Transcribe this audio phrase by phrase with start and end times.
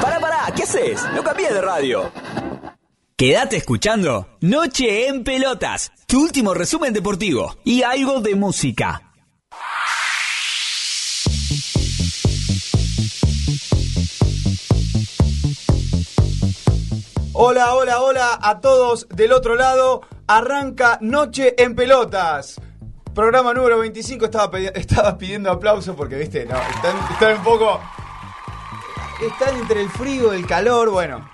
[0.00, 1.02] Pará, pará, ¿qué haces?
[1.16, 2.12] No cambies de radio.
[3.16, 9.02] Quédate escuchando Noche en Pelotas, tu último resumen deportivo y algo de música.
[17.32, 20.02] Hola, hola, hola a todos del otro lado.
[20.28, 22.60] Arranca Noche en Pelotas.
[23.12, 24.26] Programa número 25.
[24.26, 27.80] Estaba, estaba pidiendo aplausos porque, viste, no, están, están un poco.
[29.20, 30.90] Están entre el frío el calor.
[30.90, 31.26] Bueno,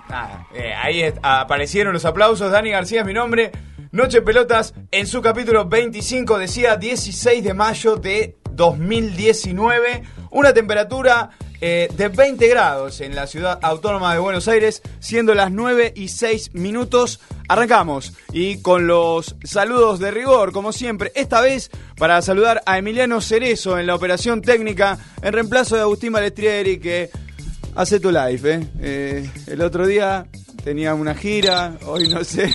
[0.53, 2.49] eh, ahí aparecieron los aplausos.
[2.49, 3.51] Dani García es mi nombre.
[3.91, 10.03] Noche Pelotas en su capítulo 25, decía 16 de mayo de 2019.
[10.31, 15.51] Una temperatura eh, de 20 grados en la ciudad autónoma de Buenos Aires, siendo las
[15.51, 17.19] 9 y 6 minutos.
[17.49, 23.19] Arrancamos y con los saludos de rigor, como siempre, esta vez para saludar a Emiliano
[23.19, 27.11] Cerezo en la operación técnica en reemplazo de Agustín Balestrieri que
[27.75, 28.53] hace tu live.
[28.53, 28.67] ¿eh?
[28.79, 30.27] Eh, el otro día
[30.63, 32.53] tenía una gira, hoy no sé.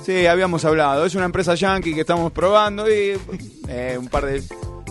[0.05, 1.03] Sí, habíamos hablado.
[1.03, 3.17] Es una empresa yankee que estamos probando y
[3.67, 4.43] eh, un par de...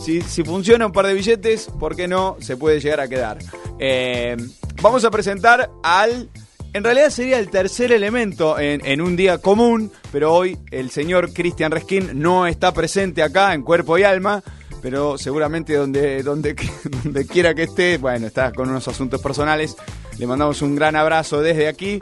[0.03, 2.37] Si, si funciona un par de billetes, ¿por qué no?
[2.41, 3.39] Se puede llegar a quedar.
[3.79, 4.37] Eh,
[4.83, 6.31] vamos a presentar al...
[6.73, 11.71] En realidad sería el tercer elemento en, un día común, pero hoy el señor Cristian
[11.71, 14.43] Reskin no está presente acá en cuerpo y alma,
[14.83, 16.57] pero seguramente donde, donde,
[17.05, 19.77] donde quiera que esté, bueno, está con unos asuntos personales,
[20.19, 22.01] le mandamos un gran abrazo desde aquí.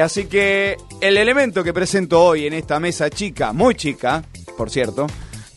[0.00, 4.22] Así que el elemento que presento hoy en esta mesa chica, muy chica,
[4.56, 5.06] por cierto,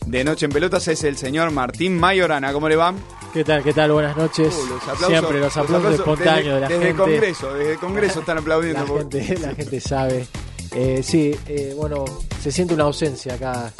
[0.06, 2.52] de Noche en Pelotas es el señor Martín Mayorana.
[2.52, 2.94] ¿Cómo le va?
[3.32, 3.62] ¿Qué tal?
[3.62, 3.92] ¿Qué tal?
[3.92, 4.52] Buenas noches.
[4.54, 6.98] Uh, los aplausos- Siempre los aplausos, espontáneos desde, de la desde gente.
[7.02, 8.80] Congreso, desde el Congreso están aplaudiendo.
[8.80, 10.26] La por- gente, la gente sabe.
[10.74, 12.04] Eh, sí, eh, bueno,
[12.42, 13.72] se siente una ausencia acá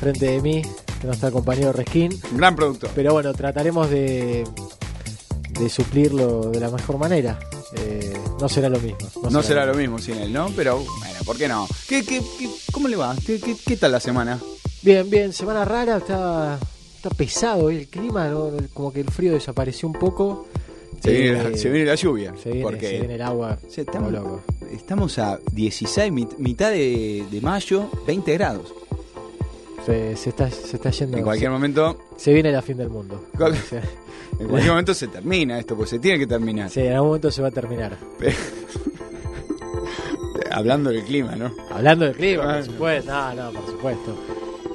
[0.00, 0.62] frente de mí,
[1.00, 2.12] que no está el compañero Reskin.
[2.32, 2.90] Un gran productor.
[2.94, 4.44] Pero bueno, trataremos de,
[5.58, 7.38] de suplirlo de la mejor manera.
[7.76, 8.98] Eh, no será lo mismo.
[9.30, 10.48] No será lo mismo sin él, ¿no?
[10.56, 11.66] Pero bueno, ¿por qué no?
[11.88, 13.14] ¿Qué, qué, qué- cómo le va?
[13.26, 14.40] ¿Qué, qué, qué tal la semana?
[14.82, 16.58] Bien, bien, semana rara, está,
[16.96, 18.50] está pesado hoy el clima, ¿no?
[18.74, 20.46] como que el frío desapareció un poco.
[21.02, 22.34] Se, viene, Eh, la, se viene la lluvia.
[22.42, 24.40] se viene, porque se viene el agua o sea, como estamos,
[24.72, 28.72] estamos a 16, mit- mitad de, de mayo, 20 grados.
[29.84, 31.18] Se, se está, se está yendo.
[31.18, 33.26] En cualquier se, momento, se viene la fin del mundo.
[33.36, 33.54] Cual-
[34.38, 36.70] en cualquier momento se termina esto, pues se tiene que terminar.
[36.70, 37.96] sí, en algún momento se va a terminar.
[40.50, 41.52] Hablando del clima, ¿no?
[41.70, 43.10] Hablando del clima, por supuesto.
[43.10, 44.16] No, no, por supuesto.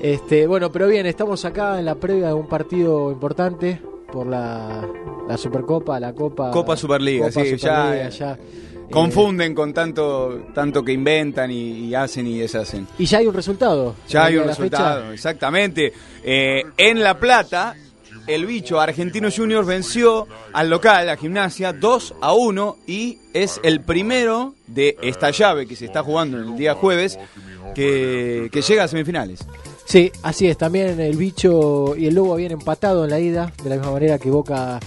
[0.02, 3.82] Este, bueno, pero bien, estamos acá en la previa de un partido importante
[4.12, 4.88] por la,
[5.28, 6.52] la Supercopa, la Copa.
[6.52, 8.40] Copa Superliga, Copa sí, Superliga, ya, ya.
[8.92, 12.84] Confunden con tanto tanto que inventan y, y hacen y deshacen.
[12.84, 13.96] Eh, y ya hay un resultado.
[14.08, 14.56] Ya hay un fecha.
[14.56, 15.94] resultado, exactamente.
[16.24, 17.76] Eh, en La Plata,
[18.28, 23.82] el bicho Argentino Juniors venció al local, a Gimnasia, 2 a 1 y es el
[23.82, 27.18] primero de esta llave que se está jugando el día jueves
[27.76, 29.46] que, que llega a semifinales.
[29.86, 30.58] Sí, así es.
[30.58, 34.20] También el bicho y el lobo habían empatado en la ida, de la misma manera
[34.20, 34.80] que Boca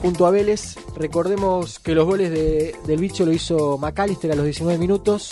[0.00, 0.76] junto a Vélez.
[0.96, 5.30] Recordemos que los goles de- del bicho lo hizo McAllister a los 19 minutos.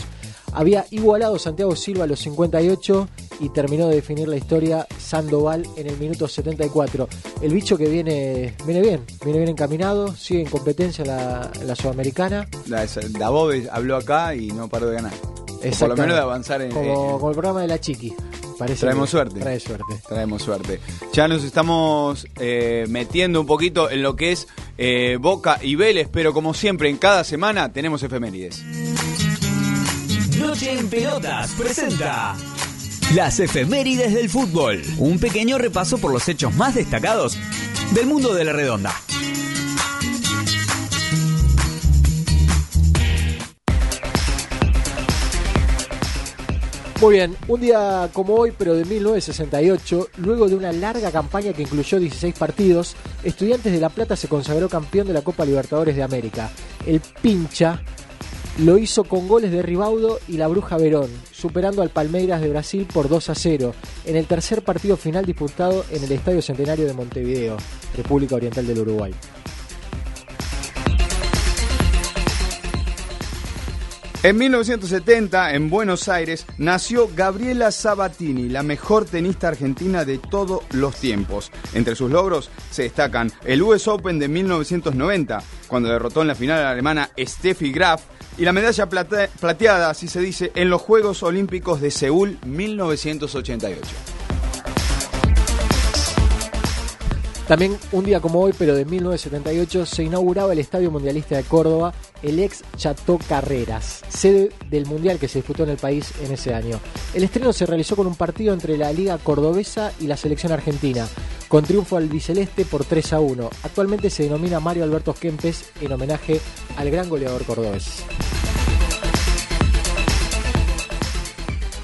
[0.53, 3.09] Había igualado Santiago Silva a los 58
[3.41, 7.09] y terminó de definir la historia Sandoval en el minuto 74.
[7.43, 11.67] El bicho que viene, viene bien, viene bien encaminado, sigue en competencia en la, en
[11.67, 12.49] la Sudamericana.
[12.69, 12.87] La,
[13.19, 15.13] Dabove habló acá y no paró de ganar.
[15.79, 18.15] Por lo menos de avanzar en, Como, en- como el programa de la Chiqui.
[18.59, 19.41] Parece Traemos que suerte.
[19.41, 20.01] Trae suerte.
[20.09, 20.81] Traemos suerte.
[21.13, 24.49] Ya nos estamos eh, metiendo un poquito en lo que es
[24.79, 28.63] eh, Boca y Vélez, pero como siempre, en cada semana tenemos efemérides.
[30.39, 32.37] Noche en Pelotas presenta
[33.15, 34.83] las efemérides del fútbol.
[34.99, 37.39] Un pequeño repaso por los hechos más destacados
[37.93, 38.93] del mundo de la redonda.
[47.01, 51.61] Muy bien, un día como hoy, pero de 1968, luego de una larga campaña que
[51.61, 56.03] incluyó 16 partidos, Estudiantes de La Plata se consagró campeón de la Copa Libertadores de
[56.03, 56.51] América.
[56.87, 57.83] El pincha
[58.61, 62.89] lo hizo con goles de Ribaudo y la Bruja Verón, superando al Palmeiras de Brasil
[62.91, 63.75] por 2 a 0
[64.07, 67.59] en el tercer partido final disputado en el Estadio Centenario de Montevideo,
[67.95, 69.13] República Oriental del Uruguay.
[74.27, 80.97] En 1970, en Buenos Aires, nació Gabriela Sabatini, la mejor tenista argentina de todos los
[80.97, 81.53] tiempos.
[81.75, 86.59] Entre sus logros se destacan el US Open de 1990, cuando derrotó en la final
[86.59, 88.03] a la alemana Steffi Graf,
[88.37, 93.81] y la medalla plate- plateada, así se dice, en los Juegos Olímpicos de Seúl 1988.
[97.49, 101.95] También un día como hoy, pero de 1978, se inauguraba el Estadio Mundialista de Córdoba,
[102.21, 106.53] el ex Chateau Carreras, sede del Mundial que se disputó en el país en ese
[106.53, 106.81] año.
[107.15, 111.07] El estreno se realizó con un partido entre la Liga Cordobesa y la selección argentina,
[111.47, 113.51] con triunfo albiceleste por 3 a 1.
[113.63, 116.41] Actualmente se denomina Mario Alberto Kempes en homenaje
[116.77, 118.03] al gran goleador cordobés.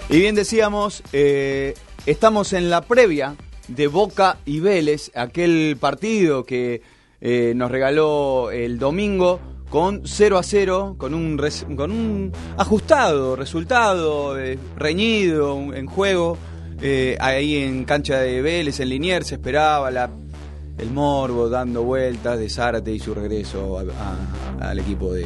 [0.09, 1.75] Y bien decíamos, eh,
[2.05, 3.37] estamos en la previa
[3.75, 6.83] de Boca y Vélez, aquel partido que
[7.21, 9.41] eh, nos regaló el domingo
[9.71, 11.41] con 0 a 0, con un,
[11.77, 16.37] con un ajustado resultado, eh, reñido en juego.
[16.81, 20.11] eh, ahí en cancha de Vélez, en Liniers, se esperaba la,
[20.79, 23.79] el morbo dando vueltas de Zárate y su regreso
[24.61, 25.25] al equipo de,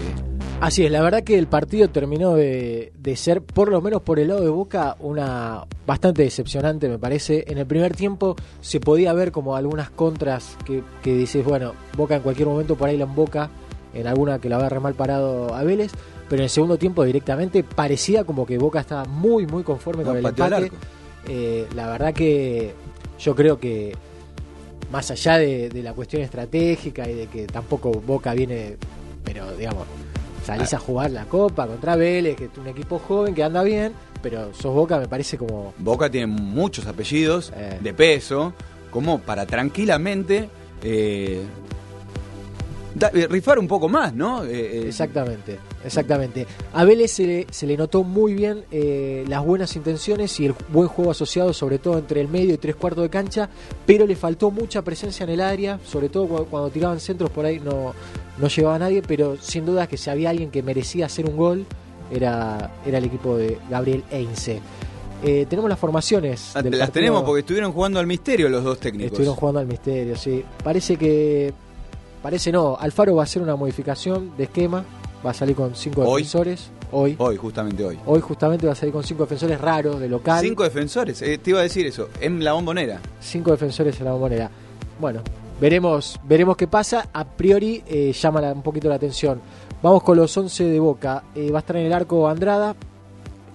[0.59, 4.19] Así es, la verdad que el partido terminó de, de ser, por lo menos por
[4.19, 7.45] el lado de Boca, una bastante decepcionante, me parece.
[7.47, 12.17] En el primer tiempo se podía ver como algunas contras que, que dices, bueno, Boca
[12.17, 13.51] en cualquier momento por ahí la emboca,
[13.93, 15.93] en alguna que la agarre mal parado a Vélez,
[16.29, 20.09] pero en el segundo tiempo directamente parecía como que Boca estaba muy, muy conforme No,
[20.11, 20.73] con el empate.
[21.29, 22.73] Eh, la verdad que
[23.19, 23.95] yo creo que
[24.91, 28.77] más allá de, de la cuestión estratégica y de que tampoco Boca viene,
[29.23, 29.87] pero digamos,
[30.47, 30.77] salís Ah.
[30.77, 34.55] a jugar la Copa contra Vélez, que es un equipo joven que anda bien, pero
[34.55, 35.75] sos Boca me parece como...
[35.79, 37.79] Boca tiene muchos apellidos Eh.
[37.81, 38.53] de peso,
[38.91, 40.49] como para tranquilamente
[40.83, 41.43] eh,
[42.95, 44.45] da- eh, rifar un poco más, ¿no?
[44.45, 44.49] Eh,
[44.83, 46.47] eh, Exactamente, exactamente.
[46.73, 50.55] A Vélez se le, se le notó muy bien eh, las buenas intenciones y el
[50.69, 53.49] buen juego asociado, sobre todo entre el medio y tres cuartos de cancha,
[53.87, 57.47] pero le faltó mucha presencia en el área, sobre todo cuando, cuando tiraban centros por
[57.47, 57.95] ahí no,
[58.39, 61.37] no llegaba a nadie, pero sin duda que si había alguien que merecía hacer un
[61.37, 61.67] gol,
[62.11, 64.61] era, era el equipo de Gabriel Einze.
[65.23, 66.51] Eh, tenemos las formaciones.
[66.55, 66.89] Ah, las partido.
[66.93, 69.13] tenemos porque estuvieron jugando al misterio los dos técnicos.
[69.13, 70.45] Estuvieron jugando al misterio, sí.
[70.63, 71.53] Parece que.
[72.23, 72.77] Parece no.
[72.79, 74.85] Alfaro va a hacer una modificación de esquema.
[75.27, 76.23] Va a salir con cinco Hoy.
[76.23, 76.71] defensores.
[76.93, 77.17] Hoy.
[77.19, 77.99] Hoy, justamente hoy.
[78.07, 80.41] Hoy justamente va a salir con cinco defensores raros de local.
[80.41, 83.01] Cinco defensores, eh, te iba a decir eso, en la bombonera.
[83.21, 84.49] Cinco defensores en la bombonera.
[85.01, 85.23] Bueno,
[85.61, 87.09] veremos, veremos qué pasa.
[87.13, 89.41] A priori eh, llama la- un poquito la atención.
[89.83, 91.25] Vamos con los 11 de Boca.
[91.35, 92.77] Eh, va a estar en el arco Andrada.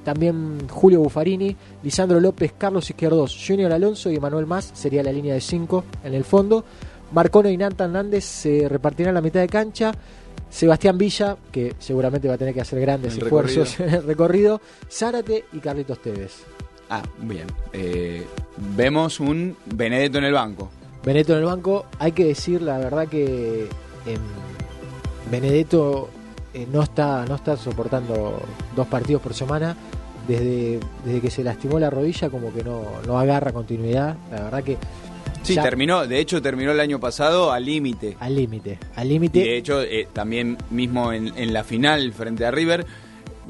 [0.03, 5.35] También Julio Buffarini, Lisandro López, Carlos Izquierdos, Junior Alonso y Manuel Más sería la línea
[5.35, 6.65] de 5 en el fondo.
[7.13, 9.91] Marcone y Nanta Hernández se repartirán la mitad de cancha.
[10.51, 14.61] Sebastián Villa, que seguramente va a tener que hacer grandes El esfuerzos en el recorrido.
[14.91, 16.43] Zárate y Carlitos Tevez.
[16.89, 17.47] Ah, bien.
[17.71, 18.27] Eh,
[18.75, 20.69] vemos un Benedetto en el banco.
[21.03, 23.63] Benedetto en el banco, hay que decir la verdad que
[24.05, 24.21] em,
[25.31, 26.09] Benedetto
[26.53, 28.39] eh, no está no está soportando
[28.75, 29.75] dos partidos por semana
[30.27, 34.63] desde, desde que se lastimó la rodilla como que no, no agarra continuidad la verdad
[34.63, 34.77] que
[35.43, 38.15] Sí, ya terminó, de hecho terminó el año pasado al límite.
[38.19, 42.51] al límite al límite de hecho, eh, también mismo en, en la final frente a
[42.51, 42.85] River,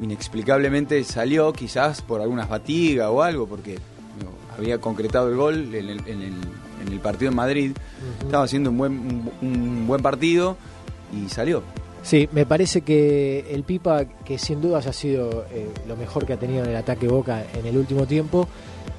[0.01, 5.89] inexplicablemente salió quizás por alguna fatiga o algo, porque no, había concretado el gol en
[5.89, 7.71] el, en el- en el partido en Madrid.
[8.24, 10.57] Estaba haciendo un buen, un, un buen partido
[11.15, 11.62] y salió.
[12.01, 16.33] Sí, me parece que el Pipa, que sin dudas ha sido eh, lo mejor que
[16.33, 18.48] ha tenido en el ataque Boca en el último tiempo,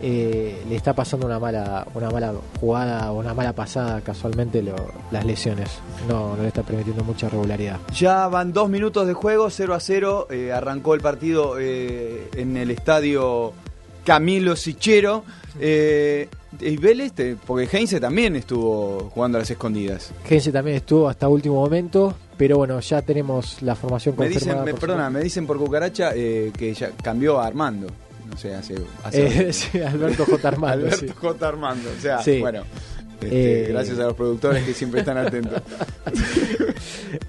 [0.02, 4.74] eh, le está pasando una mala, una mala jugada o una mala pasada casualmente lo-
[5.12, 5.68] las lesiones.
[6.08, 7.78] No, no le está permitiendo mucha regularidad.
[7.94, 10.26] Ya van dos minutos de juego, 0 a 0.
[10.30, 13.52] eh, arrancó el partido eh, en el estadio
[14.04, 15.22] Camilo Sichero.
[16.60, 17.12] Y Vélez,
[17.46, 20.12] porque Heinze también estuvo jugando a las escondidas.
[20.26, 24.62] Gense también estuvo hasta último momento, pero bueno, ya tenemos la formación Me confirmada.
[24.64, 27.86] dicen, me, perdona, me dicen por cucaracha que ya cambió a Armando.
[28.34, 28.54] Hace.
[28.54, 30.48] hace Eh, sí, Alberto J.
[30.48, 30.86] Armando.
[30.86, 31.12] Alberto sí.
[31.14, 31.48] J.
[31.48, 31.90] Armando.
[31.96, 32.40] O sea, Sí.
[32.40, 32.62] bueno.
[33.20, 33.68] este, Eh.
[33.68, 35.62] Gracias a los productores que siempre están atentos.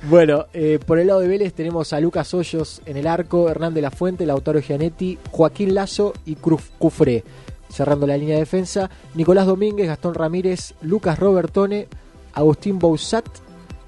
[0.10, 3.74] Bueno, eh, por el lado de Vélez tenemos a Lucas Hoyos en el arco, Hernán
[3.74, 7.24] de la Fuente, Lautaro Gianetti, Joaquín Lazo y Cruz Cufré.
[7.70, 11.88] Cerrando la línea de defensa, Nicolás Domínguez, Gastón Ramírez, Lucas Robertone,
[12.34, 13.26] Agustín Bousat,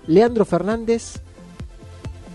[0.07, 1.21] Leandro Fernández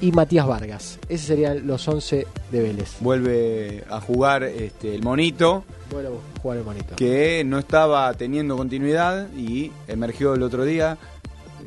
[0.01, 0.99] y Matías Vargas.
[1.09, 2.97] Esos serían los 11 de Vélez.
[3.01, 6.11] Vuelve a jugar este, el monito, Bueno,
[6.43, 6.97] jugar el monito.
[6.97, 10.97] que no estaba teniendo continuidad y emergió el otro día.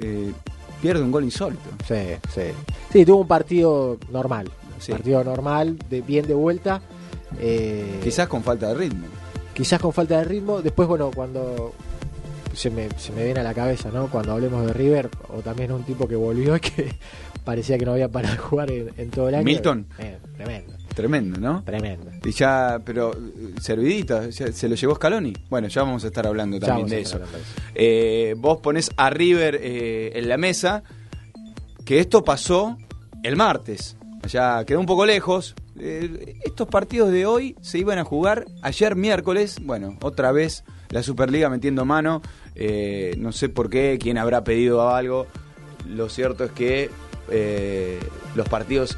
[0.01, 0.31] eh,
[0.81, 1.61] pierde un gol insólito.
[1.87, 1.95] Sí,
[2.33, 2.41] sí.
[2.91, 4.49] Sí, tuvo un partido normal.
[4.79, 4.91] Sí.
[4.91, 6.81] Partido normal, de, bien de vuelta.
[7.39, 9.05] Eh, Quizás con falta de ritmo.
[9.53, 10.61] quizás con falta de ritmo.
[10.61, 11.73] Después, bueno, cuando
[12.53, 14.07] se me, se me viene a la cabeza, ¿no?
[14.07, 16.93] Cuando hablemos de River, o también un tipo que volvió y que
[17.43, 19.43] parecía que no había parado de jugar en, en todo el año.
[19.45, 19.85] Milton.
[19.99, 21.63] Eh, tremendo, Tremendo, ¿no?
[21.63, 22.11] tremendo.
[22.23, 25.33] Y ya, pero eh, servidita, ya se lo llevó Scaloni.
[25.49, 27.15] Bueno, ya vamos a estar hablando también de eso.
[27.15, 27.53] hablando de eso.
[27.75, 30.83] Eh, vos ponés a River eh, en la mesa,
[31.85, 32.77] que esto pasó
[33.23, 33.97] el martes.
[34.29, 35.55] Ya quedó un poco lejos.
[35.79, 39.57] Eh, estos partidos de hoy se iban a jugar ayer miércoles.
[39.61, 42.21] Bueno, otra vez la Superliga metiendo mano.
[43.17, 45.25] No sé por qué, quién habrá pedido algo.
[45.89, 46.89] Lo cierto es que
[47.29, 47.99] eh,
[48.35, 48.97] los partidos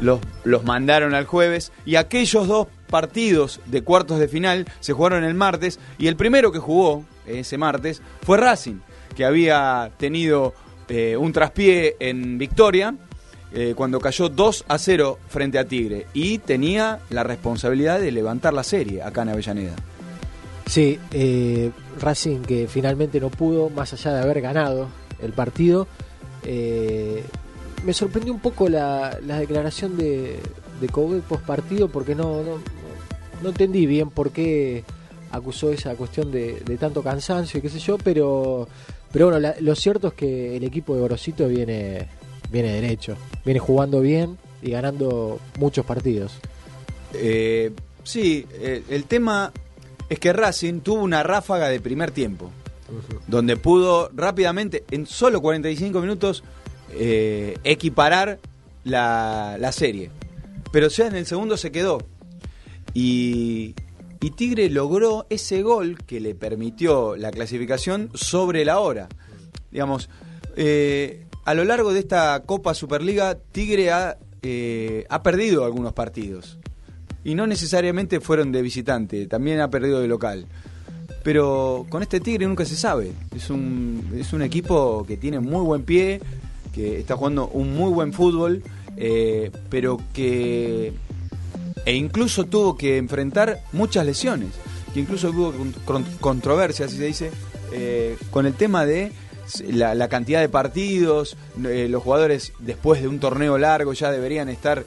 [0.00, 5.24] los, los mandaron al jueves y aquellos dos partidos de cuartos de final se jugaron
[5.24, 8.76] el martes y el primero que jugó ese martes fue Racing,
[9.16, 10.54] que había tenido
[10.88, 12.94] eh, un traspié en victoria
[13.52, 18.52] eh, cuando cayó 2 a 0 frente a Tigre y tenía la responsabilidad de levantar
[18.52, 19.74] la serie acá en Avellaneda.
[20.66, 20.98] Sí,
[22.00, 24.88] Racing que finalmente no pudo, más allá de haber ganado
[25.22, 25.86] el partido.
[27.86, 30.38] Me sorprendió un poco la, la declaración de,
[30.80, 32.58] de Coudet post partido porque no, no,
[33.42, 34.84] no entendí bien por qué
[35.30, 38.66] acusó esa cuestión de, de tanto cansancio y qué sé yo, pero,
[39.12, 42.08] pero bueno, la- lo cierto es que el equipo de Gorosito viene,
[42.50, 46.38] viene derecho, viene jugando bien y ganando muchos partidos.
[47.14, 49.52] Eh, sí, eh, el tema
[50.08, 52.50] es que Racing tuvo una ráfaga de primer tiempo.
[53.26, 56.42] donde pudo rápidamente, en solo 45 minutos,
[56.92, 58.38] eh, equiparar
[58.84, 60.10] la, la serie.
[60.72, 61.98] Pero ya en el segundo se quedó.
[62.94, 63.74] Y,
[64.20, 69.08] y Tigre logró ese gol que le permitió la clasificación sobre la hora.
[69.70, 70.08] Digamos,
[70.56, 76.58] eh, a lo largo de esta Copa Superliga, Tigre ha, eh, ha perdido algunos partidos.
[77.24, 80.46] Y no necesariamente fueron de visitante, también ha perdido de local.
[81.22, 83.12] Pero con este Tigre nunca se sabe.
[83.34, 86.20] Es un, es un equipo que tiene muy buen pie,
[86.76, 88.62] que está jugando un muy buen fútbol,
[88.96, 90.92] eh, pero que.
[91.86, 94.50] E incluso tuvo que enfrentar muchas lesiones.
[94.92, 97.30] Que incluso hubo con- con- controversia, así se dice,
[97.72, 99.10] eh, con el tema de
[99.68, 101.36] la, la cantidad de partidos.
[101.64, 104.84] eh, los jugadores, después de un torneo largo, ya deberían estar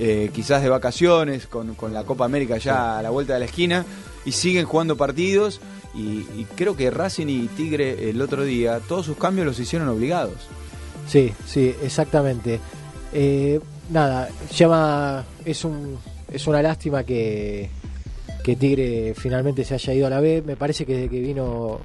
[0.00, 3.46] eh, quizás de vacaciones, con, con la Copa América ya a la vuelta de la
[3.46, 3.84] esquina,
[4.24, 5.60] y siguen jugando partidos.
[5.94, 9.88] Y, y creo que Racing y Tigre el otro día, todos sus cambios los hicieron
[9.88, 10.36] obligados.
[11.08, 12.60] Sí, sí, exactamente.
[13.12, 13.58] Eh,
[13.90, 15.24] nada, llama.
[15.44, 15.98] Es un
[16.32, 17.70] es una lástima que,
[18.44, 20.42] que Tigre finalmente se haya ido a la B.
[20.44, 21.80] Me parece que desde que vino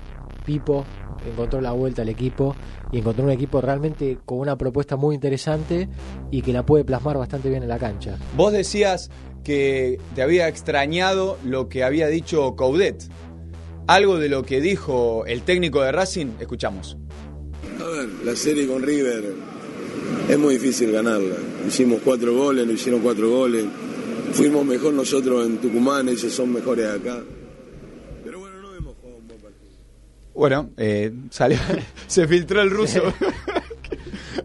[0.45, 0.85] Pipo
[1.25, 2.55] encontró la vuelta al equipo
[2.91, 5.87] y encontró un equipo realmente con una propuesta muy interesante
[6.31, 8.17] y que la puede plasmar bastante bien en la cancha.
[8.35, 9.09] Vos decías
[9.43, 13.09] que te había extrañado lo que había dicho Coudet.
[13.87, 16.97] Algo de lo que dijo el técnico de Racing, escuchamos.
[17.79, 19.33] A ver, la serie con River
[20.29, 21.35] es muy difícil ganarla.
[21.67, 23.65] Hicimos cuatro goles, lo hicieron cuatro goles.
[24.33, 27.21] Fuimos mejor nosotros en Tucumán, ellos son mejores acá.
[28.23, 29.71] Pero bueno, no hemos jugado un buen partido.
[30.33, 31.59] Bueno, eh, salió,
[32.07, 33.01] se filtró el ruso.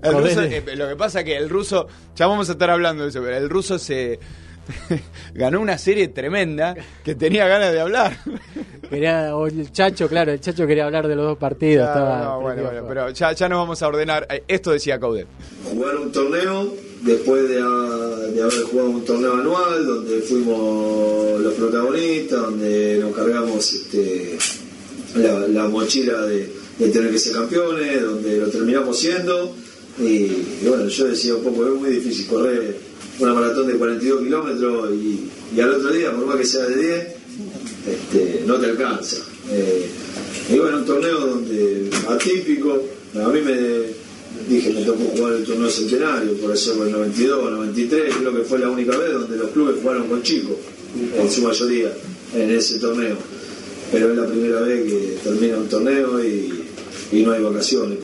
[0.03, 3.09] El ruso, eh, lo que pasa que el ruso, ya vamos a estar hablando de
[3.09, 4.21] eso, pero el ruso se
[5.35, 8.17] ganó una serie tremenda que tenía ganas de hablar.
[8.89, 11.87] Quería, o el Chacho, claro, el Chacho quería hablar de los dos partidos.
[11.91, 14.27] Claro, estaba no, bueno, bueno, a pero ya, ya nos vamos a ordenar.
[14.31, 15.27] Eh, Esto decía Coudet.
[15.71, 21.55] jugar un torneo después de, ha- de haber jugado un torneo anual donde fuimos los
[21.55, 24.39] protagonistas, donde nos cargamos este,
[25.17, 29.55] la, la mochila de, de tener que ser campeones, donde lo terminamos siendo.
[29.99, 30.05] Y,
[30.63, 32.77] y bueno, yo decía un poco, es muy difícil correr
[33.19, 37.07] una maratón de 42 kilómetros y, al otro día, por más que sea de 10,
[37.87, 39.17] este, no te alcanza.
[39.51, 39.89] Eh,
[40.51, 42.83] y bueno, un torneo donde atípico,
[43.15, 43.57] a mí me
[44.49, 48.43] dije, me tocó jugar el torneo centenario, por eso en el 92, 93, creo que
[48.43, 50.57] fue la única vez donde los clubes jugaron con chicos,
[51.17, 51.93] en su mayoría,
[52.35, 53.17] en ese torneo.
[53.91, 57.99] Pero es la primera vez que termina un torneo y no hay vacaciones.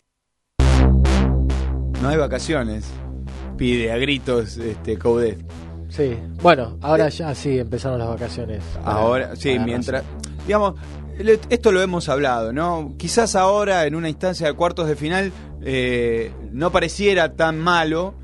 [2.00, 2.85] No hay vacaciones,
[3.56, 5.38] pide a gritos este, Coudet.
[5.88, 8.62] Sí, bueno, ahora ya sí empezaron las vacaciones.
[8.84, 10.02] Ahora, sí, mientras,
[10.46, 10.75] digamos,
[11.49, 12.94] esto lo hemos hablado, ¿no?
[12.99, 15.32] Quizás ahora en una instancia de cuartos de final
[15.62, 18.14] eh, no pareciera tan malo,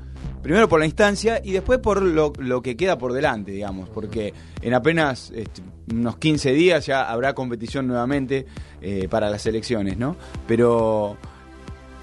[0.41, 4.73] primero por la instancia y después por lo, que queda por delante, digamos, porque en
[4.73, 5.61] apenas este,
[5.91, 8.45] unos 15 días ya habrá competición nuevamente
[8.81, 10.17] eh, para las elecciones, ¿no?
[10.47, 11.17] Pero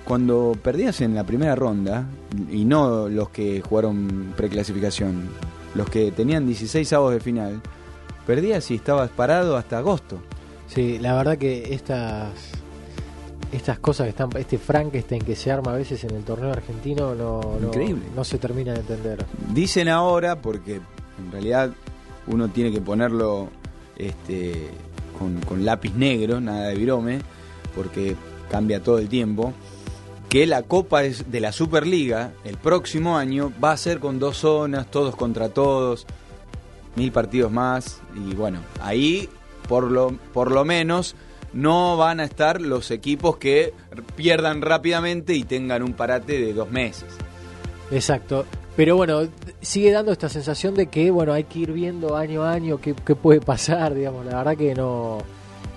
[0.08, 2.06] cuando perdías en la primera ronda,
[2.50, 5.28] y no los que jugaron preclasificación,
[5.74, 7.60] los que tenían 16 avos de final,
[8.26, 10.18] perdías y estabas parado hasta agosto.
[10.66, 12.32] Sí, la verdad que estas
[13.52, 17.14] estas cosas que están, este Frankenstein que se arma a veces en el torneo argentino
[17.14, 17.58] no,
[18.16, 19.26] no, se termina de entender.
[19.52, 21.70] Dicen ahora, porque en realidad
[22.26, 23.48] uno tiene que ponerlo
[23.96, 24.68] este,
[25.18, 27.18] con, con lápiz negro, nada de virome,
[27.74, 28.16] porque
[28.50, 29.52] cambia todo el tiempo,
[30.28, 34.90] que la Copa de la Superliga el próximo año va a ser con dos zonas,
[34.90, 36.06] todos contra todos,
[36.97, 39.28] mil partidos más, y bueno, ahí
[39.68, 41.14] por lo, por lo menos
[41.52, 43.73] no van a estar los equipos que
[44.16, 47.08] pierdan rápidamente y tengan un parate de dos meses.
[47.90, 48.44] Exacto.
[48.76, 49.23] Pero bueno,
[49.61, 52.94] sigue dando esta sensación de que bueno hay que ir viendo año a año qué,
[52.94, 54.25] puede pasar, digamos.
[54.26, 55.18] La verdad que no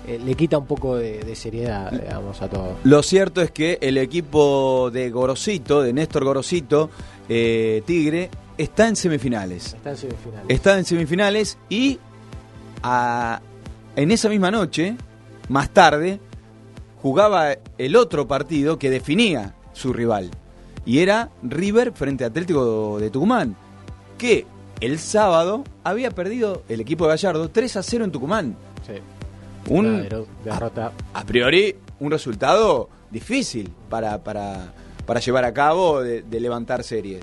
[0.06, 2.76] le quita un poco de, seriedad, digamos, a todo.
[2.84, 6.90] Lo cierto es que el equipo de Gorosito, de Néstor Gorosito,
[7.28, 9.74] eh, Tigre, está en semifinales.
[9.74, 10.44] Está en semifinales.
[10.48, 11.98] Está en semifinales y
[12.82, 13.40] a,
[13.96, 14.96] en esa misma noche,
[15.48, 16.20] más tarde,
[17.00, 20.30] jugaba el otro partido que definía su rival.
[20.84, 23.56] Y era River frente a Atlético de Tucumán.
[24.18, 24.46] Que
[24.80, 28.56] el sábado había perdido el equipo de Gallardo 3 a 0 en Tucumán.
[28.86, 28.94] Sí.
[29.68, 30.08] Un,
[30.44, 30.92] derrota.
[31.14, 34.72] A, priori, un resultado difícil para, para,
[35.06, 37.22] para llevar a cabo de, levantar series.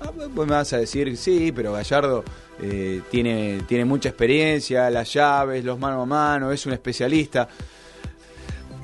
[0.00, 2.22] Ah, pues me vas a decir, sí, pero Gallardo
[2.60, 7.48] eh, tiene, tiene mucha experiencia, las llaves, los mano a mano, es un especialista.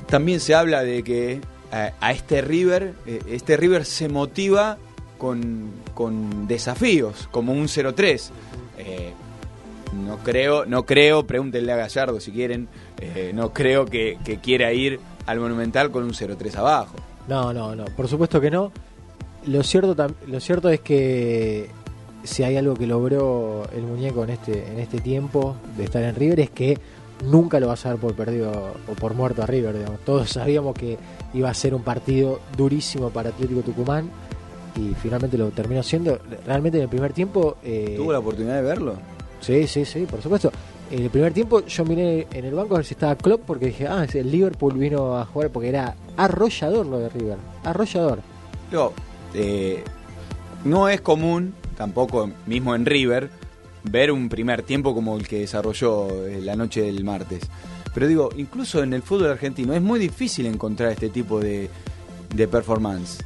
[0.06, 1.32] También se habla de que
[1.72, 4.78] eh, a, este River, eh, este River se motiva
[5.18, 8.30] con, desafíos, como un 0-3.
[9.92, 12.68] No creo, no creo, pregúntenle a Gallardo si quieren,
[13.35, 16.96] no creo que, que quiera ir al Monumental con un 0-3 abajo.
[17.28, 18.72] No, no, no, por supuesto que no.
[19.46, 19.94] Lo cierto,
[20.26, 21.68] lo cierto es que
[22.24, 26.14] si hay algo que logró el muñeco en este, en este tiempo de estar en
[26.14, 26.78] River es que
[27.24, 29.76] nunca lo vas a dar por perdido o por muerto a River.
[30.05, 30.98] Todos sabíamos que
[31.35, 34.11] iba a ser un partido durísimo para Atlético Tucumán
[34.76, 36.18] y finalmente lo terminó siendo.
[36.46, 37.57] Realmente en el primer tiempo...
[37.62, 38.94] Eh, ¿Tuvo la oportunidad de verlo?
[39.42, 40.50] Sí, sí, sí, por supuesto.
[40.90, 43.66] En el primer tiempo yo miré en el banco a ver si estaba Klopp porque
[43.66, 47.38] dije, ah, el Liverpool vino a jugar porque era arrollador lo de River.
[47.64, 48.20] Arrollador.
[48.70, 48.92] Digo,
[49.35, 49.83] eh,
[50.64, 53.31] no es común tampoco mismo en River,
[53.85, 57.42] ver un primer tiempo como el que desarrolló eh, la noche del martes.
[57.94, 61.68] Pero digo, incluso en el fútbol argentino es muy difícil encontrar este tipo de,
[62.35, 63.18] de performance.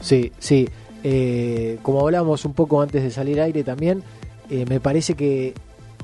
[0.00, 0.68] Sí, sí.
[1.02, 4.02] Eh, como hablábamos un poco antes de salir aire también,
[4.50, 5.54] eh, me parece que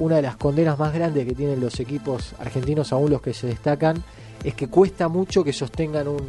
[0.01, 3.47] una de las condenas más grandes que tienen los equipos argentinos, aún los que se
[3.47, 4.03] destacan,
[4.43, 6.21] es que cuesta mucho que sostengan un,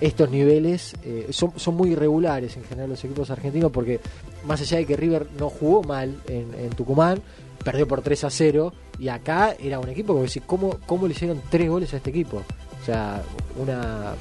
[0.00, 4.00] estos niveles eh, son, son, muy irregulares en general los equipos argentinos porque
[4.46, 7.20] más allá de que River no jugó mal en, Tucumán,
[7.62, 11.12] perdió por 3 a 0 y acá era un equipo como decir, ¿cómo, ¿cómo le
[11.12, 12.42] hicieron tres goles a este equipo?
[12.80, 13.22] O sea,
[13.58, 14.14] una,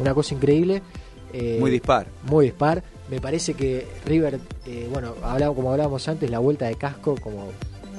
[0.00, 0.82] una cosa increíble.
[1.32, 2.06] Eh, muy dispar.
[2.28, 2.82] Muy dispar.
[3.10, 7.50] Me parece que River, eh, bueno, hablamos, como hablábamos antes, la vuelta de casco como,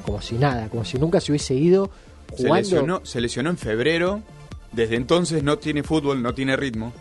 [0.03, 1.89] como si nada, como si nunca se hubiese ido.
[2.31, 2.55] Jugando.
[2.55, 4.21] Se, lesionó, se lesionó en febrero,
[4.71, 6.91] desde entonces no tiene fútbol, no tiene ritmo.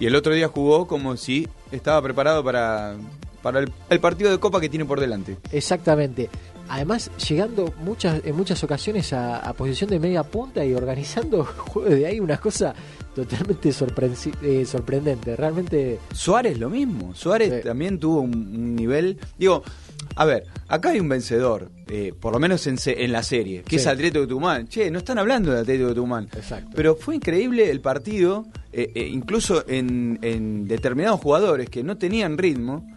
[0.00, 2.96] Y el otro día jugó como si estaba preparado para,
[3.42, 5.36] para el, partido de Copa que tiene por delante.
[5.52, 6.28] Exactamente.
[6.68, 12.06] Además, llegando muchas, en muchas ocasiones a, posición de media punta y organizando juegos de
[12.06, 12.74] ahí, una cosa
[13.14, 15.36] totalmente eh, sorprendente.
[15.36, 15.98] Realmente.
[16.12, 17.14] Suárez lo mismo.
[17.14, 19.18] Suárez también tuvo un, nivel.
[19.38, 19.62] Digo,
[20.16, 23.76] a ver, acá hay un vencedor, eh, por lo menos en, en la serie, que
[23.76, 24.68] es Atlético de Tucumán.
[24.68, 26.28] Che, no están hablando de Atlético de Tucumán.
[26.34, 26.70] Exacto.
[26.74, 32.93] Pero fue increíble el partido, eh, eh, incluso en, determinados jugadores que no tenían ritmo.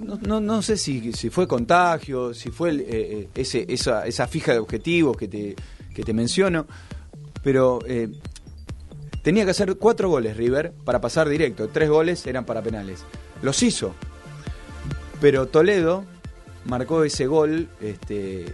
[0.00, 5.16] No, no, sé si, si fue contagio, si fue ese, esa, esa fija de objetivos
[5.16, 5.54] que te,
[5.94, 6.66] que te menciono,
[7.42, 8.08] pero eh,
[9.22, 13.04] tenía que hacer cuatro goles River para pasar directo, tres goles eran para penales.
[13.42, 13.94] Los hizo,
[15.20, 16.04] pero Toledo
[16.64, 18.46] marcó ese gol este,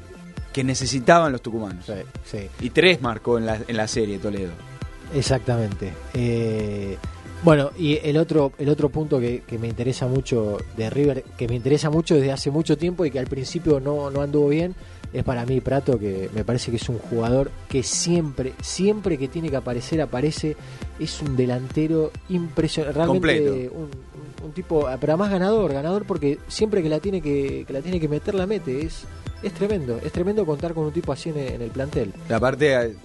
[0.53, 1.87] que necesitaban los tucumanos.
[1.87, 1.93] Sí,
[2.25, 2.49] sí.
[2.61, 4.53] Y tres marcó en la, en la serie Toledo.
[5.15, 5.93] Exactamente.
[6.15, 6.99] Eh,
[7.43, 11.47] bueno, y el otro, el otro punto que, que me interesa mucho de River, que
[11.47, 14.75] me interesa mucho desde hace mucho tiempo y que al principio no, no anduvo bien,
[15.13, 19.29] es para mí Prato, que me parece que es un jugador que siempre, siempre que
[19.29, 20.57] tiene que aparecer, aparece.
[20.99, 22.99] Es un delantero impresionante.
[22.99, 27.81] Realmente un, tipo, pero además ganador, ganador porque siempre que la tiene que, que la
[27.83, 28.83] tiene que meter, la mete.
[28.85, 29.05] Es,
[29.43, 32.13] es tremendo, es tremendo contar con un tipo así en el, en el plantel.
[32.29, 32.97] La parte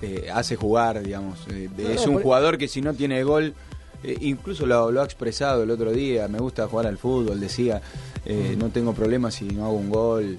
[0.00, 1.46] eh, hace jugar, digamos.
[1.50, 3.54] eh, No, es no, un por- jugador que si no tiene gol,
[4.04, 7.80] eh, incluso lo, lo ha expresado el otro día, me gusta jugar al fútbol, decía,
[8.24, 10.36] eh, no tengo problemas si no hago un gol.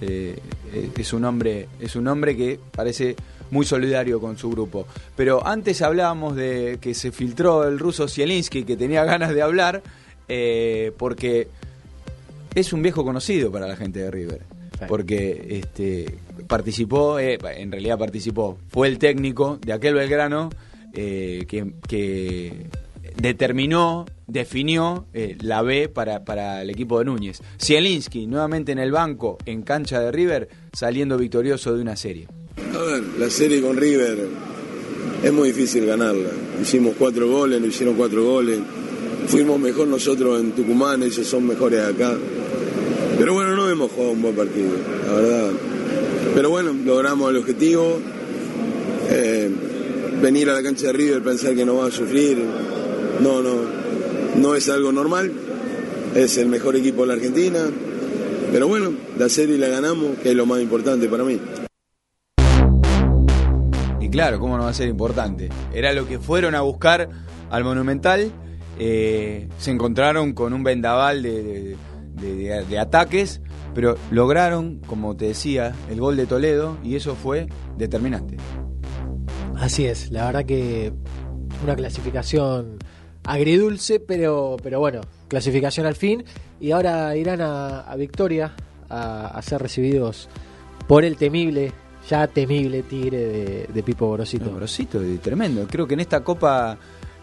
[0.00, 0.38] Eh,
[0.96, 3.14] es un hombre, es un hombre que parece
[3.50, 4.86] muy solidario con su grupo.
[5.14, 9.82] Pero antes hablábamos de que se filtró el ruso Zielinski, que tenía ganas de hablar,
[10.96, 11.48] porque
[12.54, 14.40] es un viejo conocido para la gente de River.
[14.88, 16.18] Porque este,
[16.48, 20.50] participó, en realidad participó, fue el técnico de aquel Belgrano
[20.92, 22.66] eh, que,
[23.16, 27.40] determinó, definió eh, la B para, para el equipo de Núñez.
[27.60, 32.28] Zielinski, nuevamente en el banco, en cancha de River, saliendo victorioso de una serie.
[32.74, 34.28] A ver, la serie con River
[35.22, 36.30] es muy difícil ganarla.
[36.60, 38.58] Hicimos cuatro goles, nos hicieron cuatro goles.
[39.26, 42.16] Fuimos mejor nosotros en Tucumán, ellos son mejores acá.
[43.18, 44.72] Pero bueno, no hemos jugado un buen partido,
[45.06, 45.50] la verdad.
[46.34, 48.00] Pero bueno, logramos el objetivo.
[49.10, 49.50] Eh,
[50.22, 52.38] venir a la cancha de River, pensar que no va a sufrir,
[53.20, 53.54] no, no,
[54.36, 55.32] no es algo normal.
[56.14, 57.58] Es el mejor equipo de la Argentina.
[58.52, 61.40] Pero bueno, la serie la ganamos, que es lo más importante para mí.
[64.00, 65.48] Y claro, ¿cómo no va a ser importante?
[65.72, 67.08] Era lo que fueron a buscar
[67.50, 68.30] al Monumental.
[68.78, 71.76] eh, se encontraron con un vendaval de
[72.78, 73.40] ataques,
[73.74, 78.36] pero lograron, como te decía, el gol de Toledo y eso fue determinante.
[79.62, 80.92] Así es, la verdad que
[81.62, 82.78] una clasificación
[83.24, 86.24] agridulce, pero, pero bueno, clasificación al fin.
[86.60, 88.54] Y ahora irán a, a Victoria
[88.88, 90.28] a, a ser recibidos
[90.88, 91.72] por el temible,
[92.10, 94.46] ya temible tigre de, de Pipo Gorosito.
[94.46, 95.64] No, Grosito, de- tremendo.
[95.70, 96.76] Creo que en esta copa,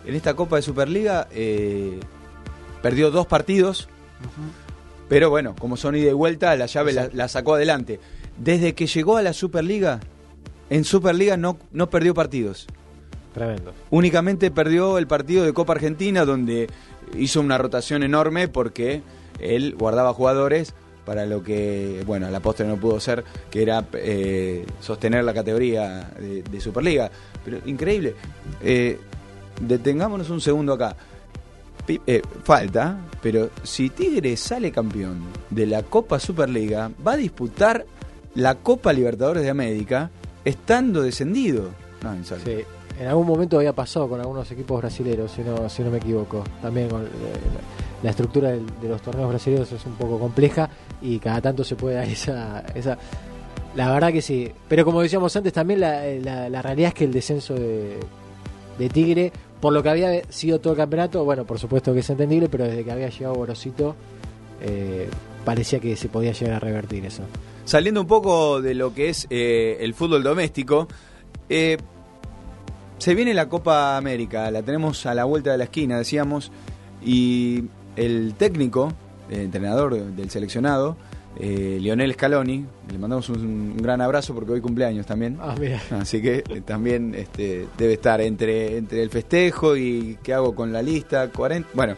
[0.05, 1.99] en esta copa de Superliga eh,
[2.81, 3.89] perdió dos partidos,
[5.09, 7.99] pero bueno, como son ida y vuelta, la llave la, la sacó adelante.
[8.37, 9.99] Desde que llegó a la Superliga,
[10.69, 12.67] en Superliga no, no perdió partidos.
[13.33, 13.73] Tremendo.
[13.89, 16.67] Únicamente perdió el partido de Copa Argentina, donde
[17.17, 19.01] hizo una rotación enorme porque
[19.39, 20.73] él guardaba jugadores
[21.05, 25.33] para lo que, bueno, a la postre no pudo ser, que era eh, sostener la
[25.33, 27.09] categoría de, de Superliga.
[27.43, 28.15] Pero increíble.
[28.61, 28.99] Eh,
[29.61, 30.95] detengámonos un segundo acá.
[31.87, 37.85] Eh, falta, pero si Tigre sale campeón de la Copa Superliga, va a disputar
[38.35, 40.11] la Copa Libertadores de América
[40.45, 41.69] estando descendido.
[42.99, 46.43] En algún momento había pasado con algunos equipos brasileños, si no, si no me equivoco.
[46.61, 47.07] También con, eh,
[48.03, 50.69] la estructura de los torneos brasileños es un poco compleja
[51.01, 52.97] y cada tanto se puede dar esa, esa...
[53.75, 54.51] La verdad que sí.
[54.67, 57.99] Pero como decíamos antes, también la, la- la realidad es que el descenso de,
[58.77, 62.09] de Tigre, por lo que había sido todo el campeonato, bueno, por supuesto que es
[62.09, 63.95] entendible, pero desde que había llegado Borosito,
[64.61, 65.07] eh,
[65.45, 67.23] parecía que se podía llegar a revertir eso.
[67.65, 70.87] Saliendo un poco de lo que es eh, el fútbol doméstico,
[71.49, 71.77] eh,
[72.97, 76.51] se viene la Copa América, la tenemos a la vuelta de la esquina, decíamos,
[77.03, 78.93] y el técnico,
[79.29, 80.97] el entrenador del seleccionado,
[81.37, 85.37] eh, Lionel Scaloni, le mandamos un, un gran abrazo porque hoy cumpleaños también.
[85.39, 85.81] Ah, mira.
[85.91, 90.73] Así que eh, también este, debe estar entre, entre el festejo y qué hago con
[90.73, 91.29] la lista.
[91.29, 91.95] 40, bueno,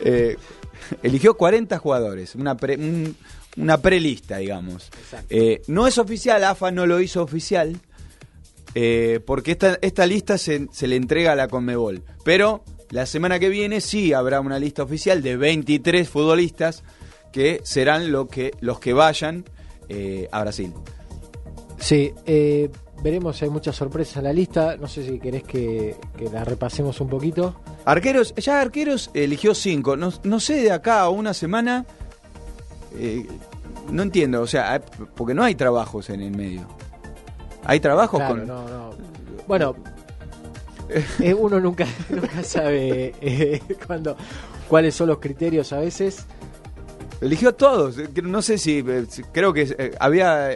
[0.00, 0.36] eh,
[1.02, 3.16] eligió 40 jugadores, una, pre, un-
[3.56, 4.86] una prelista, digamos.
[4.98, 5.26] Exacto.
[5.30, 7.76] Eh, no es oficial, AFA no lo hizo oficial,
[8.74, 12.02] eh, porque esta, esta lista se, se le entrega a la Conmebol.
[12.24, 16.84] Pero la semana que viene sí habrá una lista oficial de 23 futbolistas
[17.32, 19.44] que serán lo que, los que vayan
[19.88, 20.72] eh, a Brasil.
[21.78, 22.70] Sí, eh,
[23.02, 24.76] veremos si hay muchas sorpresas en la lista.
[24.76, 27.60] No sé si querés que, que la repasemos un poquito.
[27.90, 29.96] Arqueros, ya Arqueros eligió cinco.
[29.96, 31.84] No, no sé de acá a una semana.
[32.96, 33.26] eh,
[33.90, 34.80] no entiendo, o sea,
[35.16, 36.66] porque no hay trabajos en el medio.
[37.64, 38.46] Hay trabajos Claro, con.
[38.46, 38.90] no, no.
[39.48, 39.74] Bueno,
[41.20, 44.16] eh, uno nunca, nunca sabe eh, cuándo,
[44.68, 46.24] cuáles son los criterios a veces.
[47.20, 47.96] Eligió a todos.
[48.22, 48.82] No sé si.
[49.32, 50.50] Creo que había.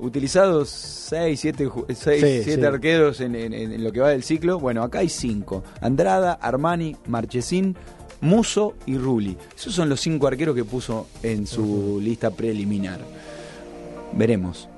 [0.00, 2.64] Utilizados 6, 7, Sí, sí.
[2.64, 4.58] arqueros en, en- en lo que va del ciclo.
[4.58, 5.62] Bueno, acá hay 5.
[5.80, 7.76] Andrada, Armani, Marchesín,
[8.20, 9.36] Muso y Rulli.
[9.56, 13.00] Esos son los 5 arqueros que puso en su lista preliminar.
[14.12, 14.68] Veremos.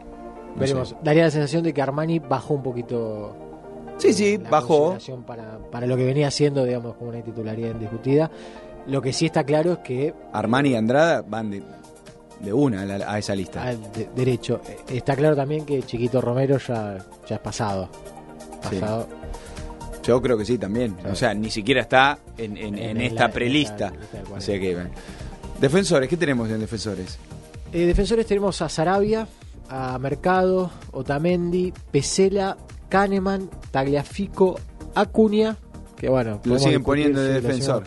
[0.54, 0.90] No Veremos.
[0.90, 0.96] sé.
[1.02, 3.36] Daría la sensación de que Armani bajó un poquito.
[3.98, 4.96] Sí, sí, la bajó.
[5.26, 8.30] Para, para lo que venía haciendo, digamos, como una titularidad indiscutida.
[8.86, 11.62] Lo que sí está claro es que Armani y Andrada van de,
[12.42, 13.64] de una a, esa lista.
[13.74, 14.60] de- derecho.
[14.68, 17.88] Eh, Está claro también que Chiquito Romero ya, ya es pasado.
[18.68, 18.78] Sí.
[20.02, 20.96] Yo creo que sí también.
[21.00, 21.08] Sí.
[21.10, 23.88] O sea, ni siquiera está en, en- en En la- esta prelista.
[23.88, 24.40] O 40.
[24.40, 24.74] sea que.
[24.74, 24.90] bueno.
[25.60, 27.18] Defensores, ¿qué tenemos en defensores?
[27.72, 29.28] Eh, defensores tenemos a Sarabia,
[29.68, 32.56] a Mercado, Otamendi, Pesela,
[32.88, 34.58] Kahneman, Tagliafico,
[34.94, 35.56] Acuña,
[35.96, 37.84] que bueno, Lo siguen poniendo de defensor.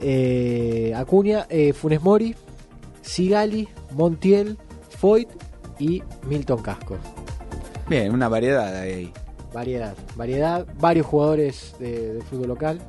[0.00, 2.34] Eh, Acuña, eh, Funes Mori,
[3.08, 4.58] Sigali, Montiel,
[4.98, 5.28] Foyt
[5.78, 6.96] y Milton Casco.
[7.88, 9.12] Bien, una variedad ahí.
[9.54, 12.80] Variedad, variedad, varios jugadores de, de fútbol local.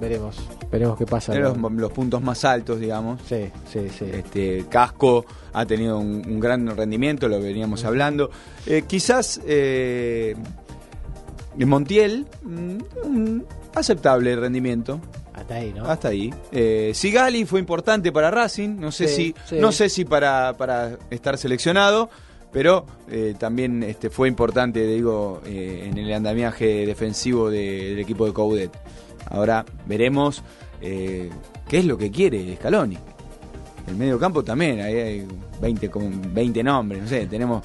[0.00, 0.36] Veremos,
[0.70, 1.34] veremos qué pasa.
[1.34, 3.20] Los, con- los puntos más altos, digamos.
[3.28, 4.06] Sí, sí, sí.
[4.12, 8.30] Este, Casco ha tenido un, un gran rendimiento, lo veníamos hablando.
[8.66, 10.34] Eh, quizás eh,
[11.64, 15.00] Montiel, mm, un aceptable rendimiento.
[15.40, 15.84] Hasta ahí, ¿no?
[15.86, 16.32] Hasta ahí.
[16.52, 19.60] Eh, Sigali fue importante para Racing, no sé Sí, si, sí.
[19.60, 22.10] no sé si para, para estar seleccionado,
[22.52, 28.26] pero eh, también este, fue importante, digo, eh, en el andamiaje defensivo de- del equipo
[28.26, 28.70] de Coudet.
[29.30, 30.42] Ahora veremos
[30.80, 31.30] qué
[31.78, 32.96] es lo que quiere Scaloni.
[33.88, 35.28] El medio campo también, ahí hay
[35.60, 37.62] 20, como 20 nombres, no sé, tenemos,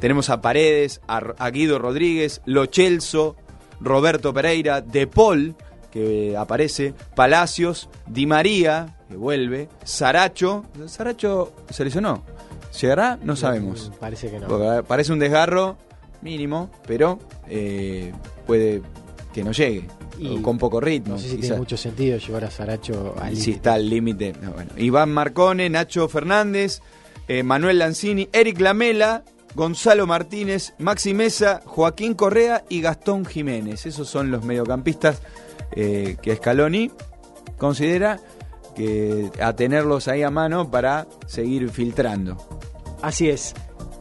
[0.00, 3.36] tenemos a Paredes, a, a Guido Rodríguez, Lo Celso,
[3.80, 5.54] Roberto Pereira, De Paul,
[5.94, 12.24] que aparece, Palacios, Di María, que vuelve, Saracho, Saracho se lesionó,
[12.78, 13.16] ¿llegará?
[13.22, 13.92] No sabemos.
[14.00, 14.48] Parece que no.
[14.48, 15.78] Porque parece un desgarro
[16.20, 18.12] mínimo, pero eh,
[18.44, 18.82] puede
[19.32, 19.86] que no llegue,
[20.18, 21.14] Y con poco ritmo.
[21.14, 21.42] No sé si quizás.
[21.42, 24.32] tiene mucho sentido llevar a Saracho al Si está al límite.
[24.42, 24.72] no, bueno.
[24.76, 26.82] Iván Marcone, Nacho Fernández,
[27.28, 29.22] eh, Manuel Lanzini, Eric Lamela,
[29.54, 33.86] Gonzalo Martínez, Maxi Mesa, Joaquín Correa y Gastón Jiménez.
[33.86, 35.20] Esos son los mediocampistas
[35.72, 36.90] eh, que Scaloni
[37.58, 38.18] considera
[38.74, 42.36] que a tenerlos ahí a mano para seguir filtrando.
[43.02, 43.54] Así es.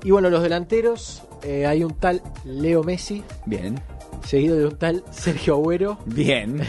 [0.04, 3.80] Y bueno, los delanteros, eh, hay un tal Leo Messi, Bien,
[4.26, 6.62] seguido de un tal Sergio Agüero, bien.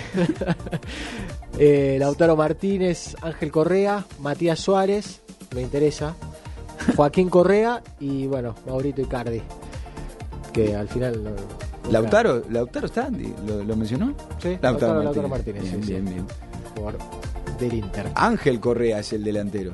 [1.59, 5.23] eh, Lautaro Martínez, Ángel Correa, Matías Suárez,
[5.55, 6.15] me interesa,
[6.97, 9.43] Joaquín Correa y bueno, Maurito Icardi,
[10.53, 11.23] que al final...
[11.25, 13.09] no- Lautaro, Lautaro está,
[13.47, 14.15] ¿Lo, lo mencionó?
[14.39, 16.15] Sí, Lautaro, Lautaro Martínez, Bien, sí, bien, sí.
[16.15, 16.27] bien.
[17.59, 18.11] del Inter.
[18.15, 19.73] Ángel Correa es el delantero.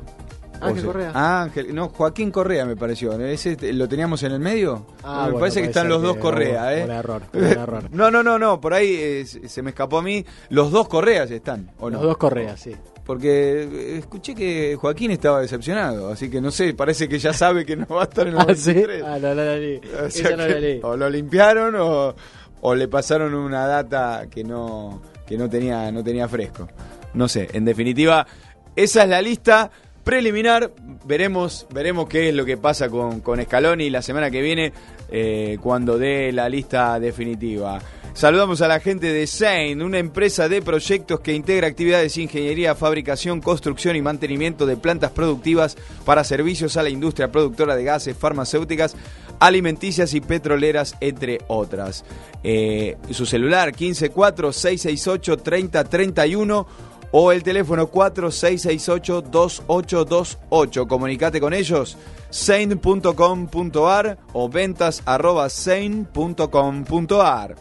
[0.62, 1.42] Ángel O sea, Correa.
[1.42, 3.18] Ángel, no, Joaquín Correa me pareció.
[3.18, 4.84] ¿Ese te- lo teníamos en el medio?
[5.02, 6.84] Ah, me bueno, parece que están los que dos Correa, ¿eh?
[6.84, 7.84] un error, un error.
[7.92, 10.22] No, no, no, no, por ahí eh, se me escapó a mí.
[10.50, 11.96] Los dos Correas están, ¿o no?
[11.96, 12.76] Los dos Correa, sí.
[13.10, 17.66] Porque eh, escuché que Joaquín estaba decepcionado, así que no sé, parece que ya sabe
[17.66, 18.72] que no va a estar en el Ah, ¿sí?
[18.72, 19.02] 23.
[19.02, 19.80] Ah, no, no la leí.
[20.06, 20.80] O sea no que la leí.
[20.84, 22.14] o lo limpiaron o,
[22.60, 26.68] o le pasaron una data que no que no tenía no tenía fresco.
[27.12, 28.28] No sé, en definitiva,
[28.76, 29.72] esa es la lista
[30.04, 30.70] preliminar.
[31.04, 34.72] Veremos veremos qué es lo que pasa con, con Scaloni la semana que viene
[35.10, 37.80] eh, cuando dé la lista definitiva.
[38.12, 42.74] Saludamos a la gente de Sein, una empresa de proyectos que integra actividades de ingeniería,
[42.74, 48.16] fabricación, construcción y mantenimiento de plantas productivas para servicios a la industria productora de gases,
[48.16, 48.96] farmacéuticas,
[49.38, 52.04] alimenticias y petroleras, entre otras.
[52.42, 56.66] Eh, su celular 154-668-3031
[57.12, 60.86] o el teléfono 4668-2828.
[60.86, 61.96] Comunicate con ellos,
[62.30, 67.56] sein.com.ar o ventas arroba sein.com.ar.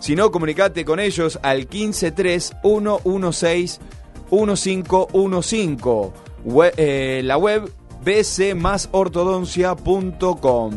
[0.00, 3.81] Si no, comunicate con ellos al 153 116
[4.31, 6.12] 1515.
[6.44, 7.72] We- eh, la web
[8.05, 10.72] bcmasortodoncia.com.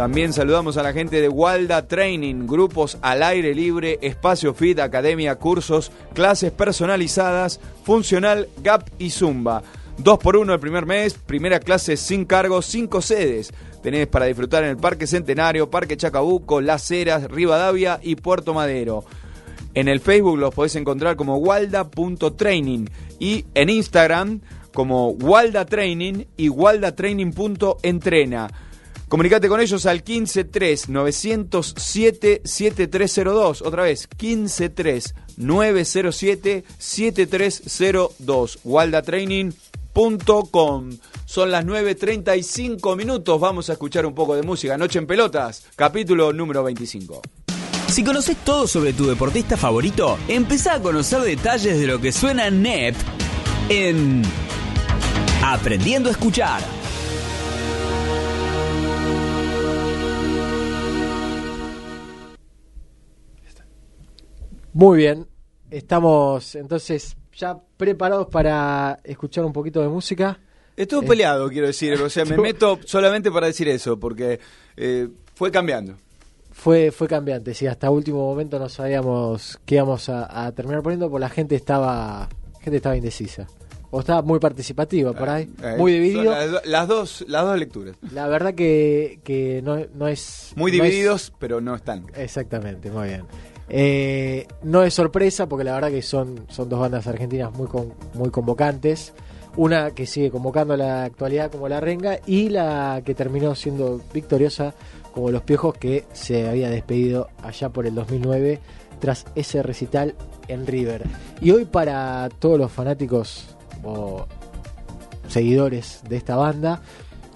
[0.00, 5.34] También saludamos a la gente de Walda Training, grupos al aire libre, espacio fit, academia,
[5.34, 9.62] cursos, clases personalizadas, funcional, gap y zumba.
[9.98, 13.52] Dos por uno el primer mes, primera clase sin cargo, cinco sedes.
[13.82, 19.04] Tenés para disfrutar en el Parque Centenario, Parque Chacabuco, Las Heras, Rivadavia y Puerto Madero.
[19.74, 22.86] En el Facebook los podés encontrar como walda.training
[23.18, 24.40] y en Instagram
[24.72, 28.69] como Walda Training y waldatraining.entrena.
[29.10, 33.62] Comunicate con ellos al 153 907 7302.
[33.62, 38.60] Otra vez, 153 907 7302.
[38.62, 40.90] Waldatraining.com.
[41.26, 43.40] Son las 9.35 minutos.
[43.40, 44.78] Vamos a escuchar un poco de música.
[44.78, 47.20] Noche en Pelotas, capítulo número 25.
[47.88, 52.48] Si conoces todo sobre tu deportista favorito, empezá a conocer detalles de lo que suena
[52.48, 52.94] NEP
[53.70, 54.22] en
[55.42, 56.79] Aprendiendo a Escuchar.
[64.72, 65.26] Muy bien,
[65.70, 70.38] estamos entonces ya preparados para escuchar un poquito de música.
[70.76, 71.94] Estuvo Eh, peleado, quiero decir.
[71.94, 74.40] O sea, me meto solamente para decir eso, porque
[74.76, 75.94] eh, fue cambiando.
[76.52, 81.08] Fue, fue cambiante, sí, hasta último momento no sabíamos qué íbamos a, a terminar poniendo,
[81.08, 82.28] porque la gente estaba,
[82.60, 83.46] gente estaba indecisa.
[83.92, 86.30] O estaba muy participativa por ahí, Eh, muy dividido.
[86.30, 87.96] Las, do- las dos, las dos lecturas.
[88.12, 90.52] La verdad que, que no, no es...
[90.54, 92.06] Muy no es- divididos, pero no están.
[92.14, 93.24] Exactamente, muy bien.
[93.72, 97.92] Eh, no es sorpresa porque la verdad que son, son dos bandas argentinas muy, con-
[98.14, 99.12] muy convocantes.
[99.56, 104.74] Una que sigue convocando la actualidad como La Renga y la que terminó siendo victoriosa
[105.12, 108.58] como Los Piojos que se había despedido allá por el 2009
[109.00, 110.14] tras ese recital
[110.46, 111.04] en River.
[111.40, 114.26] Y hoy para todos los fanáticos o
[115.28, 116.80] seguidores de esta banda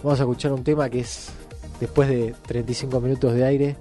[0.02, 1.30] vamos a escuchar un tema que es
[1.80, 3.76] después de 35 minutos de aire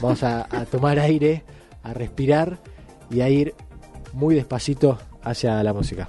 [0.00, 1.42] Vamos a tomar aire,
[1.86, 2.58] a respirar
[3.10, 3.54] y a ir
[4.12, 6.08] muy despacito hacia la música.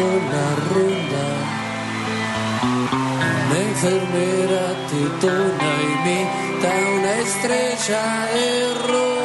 [0.00, 1.26] La ronda.
[3.46, 8.48] Una enfermera tetona imita una estrella de
[8.86, 9.18] rock.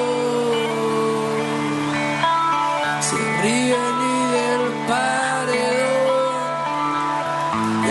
[3.08, 6.14] Se ríen y del paredón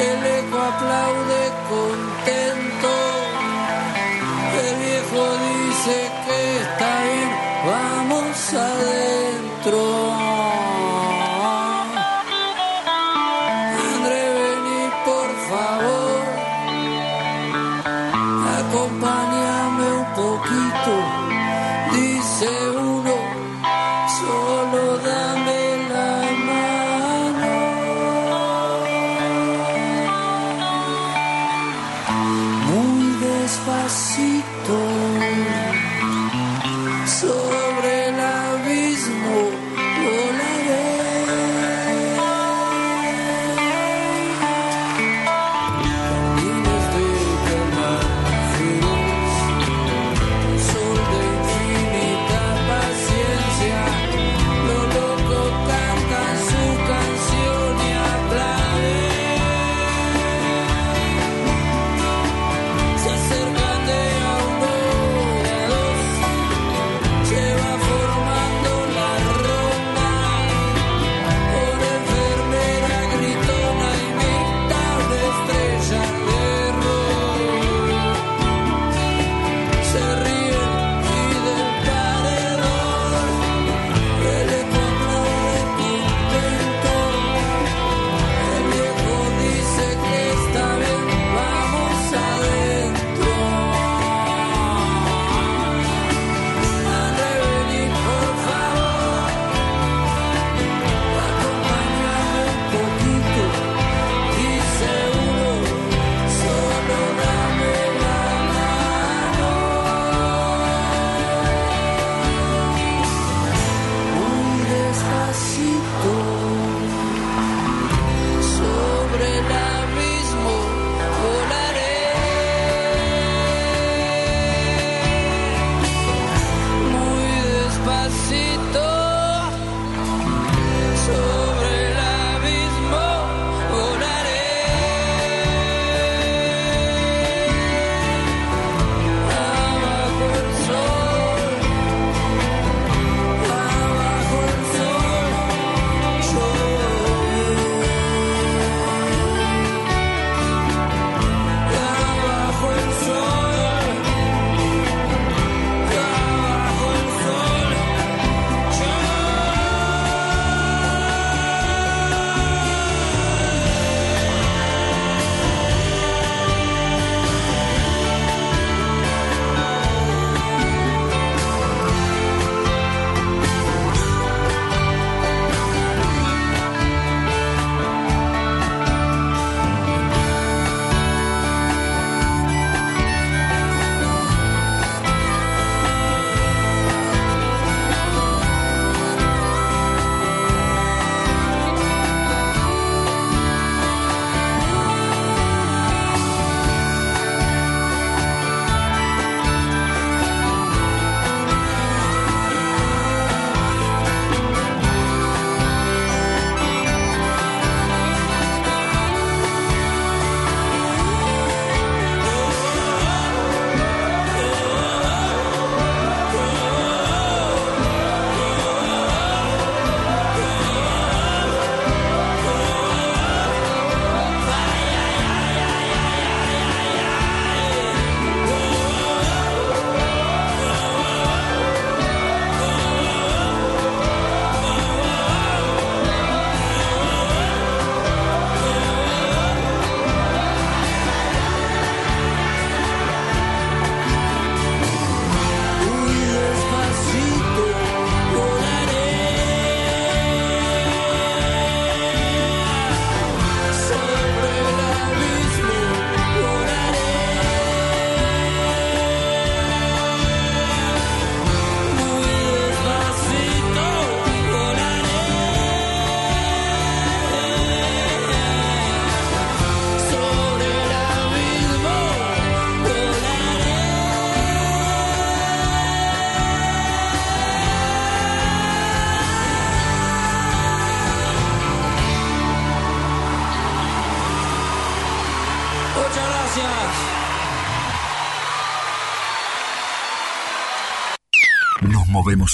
[0.09, 2.93] el eco aplaude contento.
[4.65, 7.31] El viejo dice que está bien,
[7.67, 10.12] vamos adentro.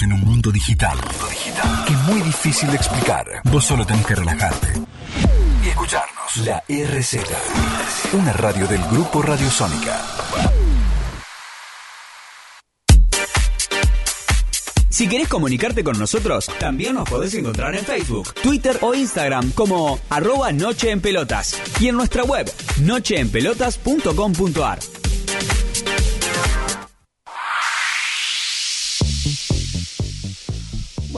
[0.03, 0.99] En un mundo digital,
[1.87, 3.27] que es muy difícil de explicar.
[3.45, 4.73] Vos solo tenés que relajarte
[5.65, 6.37] y escucharnos.
[6.45, 7.19] La RZ,
[8.13, 10.01] una radio del grupo Radiosónica.
[14.91, 20.01] Si querés comunicarte con nosotros, también nos podés encontrar en Facebook, Twitter o Instagram como
[20.11, 24.98] arroba Noche en Pelotas y en nuestra web nocheenpelotas.com.ar.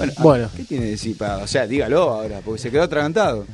[0.01, 0.49] Bueno, Bueno.
[0.57, 1.17] ¿qué tiene de decir?
[1.23, 3.45] O sea, dígalo ahora, porque se quedó atragantado.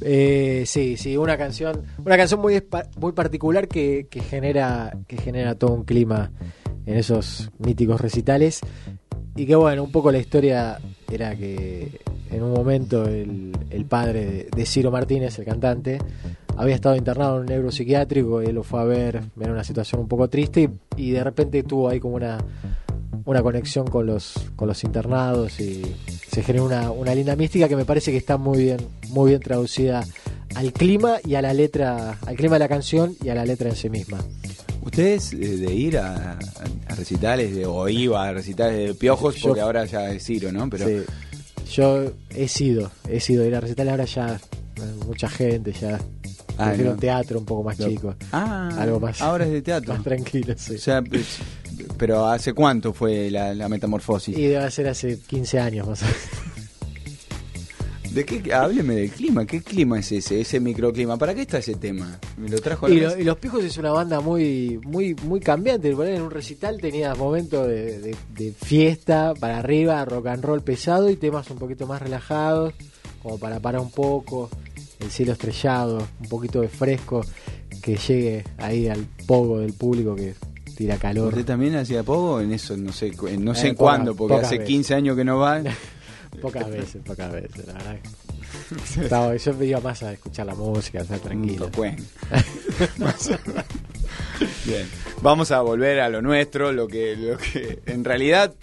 [0.00, 2.62] Eh, sí, sí, una canción, una canción muy
[2.98, 6.30] muy particular que, que genera que genera todo un clima
[6.84, 8.60] en esos míticos recitales
[9.36, 10.78] y que bueno, un poco la historia
[11.10, 12.00] era que
[12.30, 15.98] en un momento el, el padre de, de Ciro Martínez, el cantante,
[16.56, 20.00] había estado internado en un neuropsiquiátrico y él lo fue a ver, era una situación
[20.02, 22.38] un poco triste y, y de repente tuvo ahí como una
[23.26, 25.82] una conexión con los con los internados y
[26.30, 29.40] se generó una, una linda mística que me parece que está muy bien muy bien
[29.40, 30.04] traducida
[30.54, 33.70] al clima y a la letra al clima de la canción y a la letra
[33.70, 34.18] en sí misma
[34.82, 39.36] ¿Ustedes eh, de ir a, a recitales de, o iba a recitales de piojos?
[39.36, 40.68] Yo- Porque ahora ya es Ciro, ¿no?
[40.68, 41.02] Pero Sí.
[41.72, 44.36] yo he sido he sido ir a recital ahora ya
[44.76, 45.98] eh, mucha gente ya
[46.58, 46.92] Ah, no.
[46.92, 49.94] un teatro un poco más chico Ah, algo más ahora es de teatro.
[49.94, 50.74] más tranquilo sí.
[50.74, 51.38] O sea, pues,
[51.96, 54.36] pero ¿hace cuánto fue la, la metamorfosis?
[54.36, 56.18] y debe ser hace 15 años más o menos
[58.12, 58.54] ¿De qué?
[58.54, 59.44] Hábleme del clima.
[59.44, 60.40] ¿Qué clima es ese?
[60.40, 61.16] Ese microclima.
[61.16, 62.20] ¿Para qué está ese tema?
[62.36, 65.16] Me lo trajo a la Y, lo- y Los Pijos es una banda muy muy
[65.24, 65.88] muy cambiante.
[65.90, 71.10] En un recital tenía momentos de, de- de fiesta para arriba, rock and roll pesado
[71.10, 72.72] y temas un poquito más relajados,
[73.20, 74.48] como para parar un poco,
[75.00, 77.22] el cielo estrellado, un poquito de fresco
[77.82, 80.34] que llegue ahí al pogo del público que
[80.74, 81.28] tira calor.
[81.28, 82.40] ¿Usted también hacía poco?
[82.40, 84.68] En eso no sé, no sé Eh, poca- cuándo, porque hace veces.
[84.68, 85.60] 15 años que no va.
[86.42, 87.96] Pocas veces, pocas veces, la verdad.
[89.00, 91.68] Estaba- yo me iba más a escuchar la música, a estar tranquilo.
[91.68, 91.80] Mm.
[94.66, 94.88] Bien.
[95.22, 98.54] Vamos a volver a lo nuestro, lo que, lo que en realidad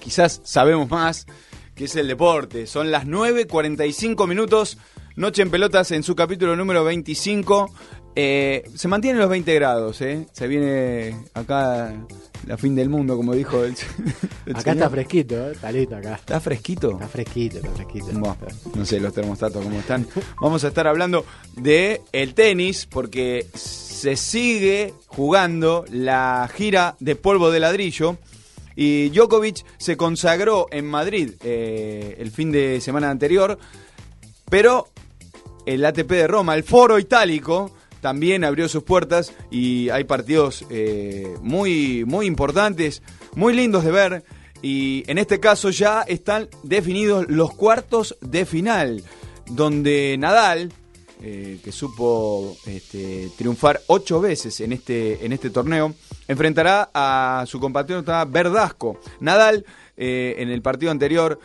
[0.00, 1.26] quizás sabemos más,
[1.74, 2.66] que es el deporte.
[2.66, 4.78] Son las 9.45 minutos,
[5.18, 7.74] Noche en Pelotas en su capítulo número 25.
[8.14, 10.28] Eh, se mantienen los 20 grados, ¿eh?
[10.30, 11.92] Se viene acá
[12.46, 13.74] la fin del mundo, como dijo el,
[14.46, 14.76] el Acá señor.
[14.76, 15.52] está fresquito, ¿eh?
[15.54, 16.14] está lindo acá.
[16.14, 16.92] ¿Está fresquito?
[16.92, 18.06] Está fresquito, está fresquito.
[18.12, 18.36] Bueno,
[18.76, 20.06] no sé los termostatos cómo están.
[20.40, 21.24] Vamos a estar hablando
[21.56, 28.18] de el tenis porque se sigue jugando la gira de polvo de ladrillo
[28.76, 33.58] y Djokovic se consagró en Madrid eh, el fin de semana anterior,
[34.48, 34.86] pero
[35.68, 41.34] el ATP de Roma, el Foro Itálico, también abrió sus puertas y hay partidos eh,
[41.42, 43.02] muy, muy importantes,
[43.34, 44.24] muy lindos de ver.
[44.62, 49.04] Y en este caso ya están definidos los cuartos de final,
[49.50, 50.72] donde Nadal,
[51.20, 55.94] eh, que supo este, triunfar ocho veces en este, en este torneo,
[56.28, 58.98] enfrentará a su compatriota Verdasco.
[59.20, 59.66] Nadal,
[59.98, 61.38] eh, en el partido anterior,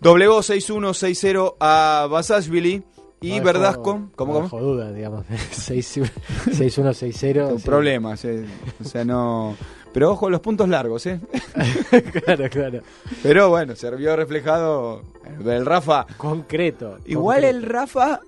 [0.00, 2.82] doblegó 6-1, 6-0 a Basashvili.
[3.20, 4.42] Y No Verdasco, ¿cómo, no cómo?
[4.42, 5.26] dejó duda, digamos.
[5.26, 6.10] 6-1,
[6.46, 7.48] 6-0.
[7.48, 7.64] Con sí.
[7.64, 8.44] problemas, eh.
[8.80, 9.56] o sea, no...
[9.92, 11.20] Pero ojo, los puntos largos, ¿eh?
[12.24, 12.80] claro, claro.
[13.22, 15.02] Pero bueno, se vio reflejado
[15.46, 16.04] el Rafa.
[16.16, 16.98] Concreto.
[17.06, 17.56] Igual concreto.
[17.56, 18.20] el Rafa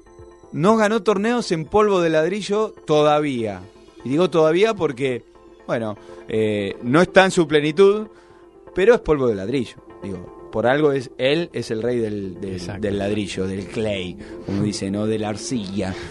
[0.53, 3.62] no ganó torneos en polvo de ladrillo todavía.
[4.05, 5.24] Y digo todavía porque,
[5.66, 5.97] bueno,
[6.28, 8.07] eh, no está en su plenitud,
[8.72, 9.76] pero es polvo de ladrillo.
[10.03, 12.81] Digo, por algo es él es el rey del, del- Exacto.
[12.83, 14.17] del ladrillo, del clay,
[14.47, 15.95] como dicen, no de la arcilla.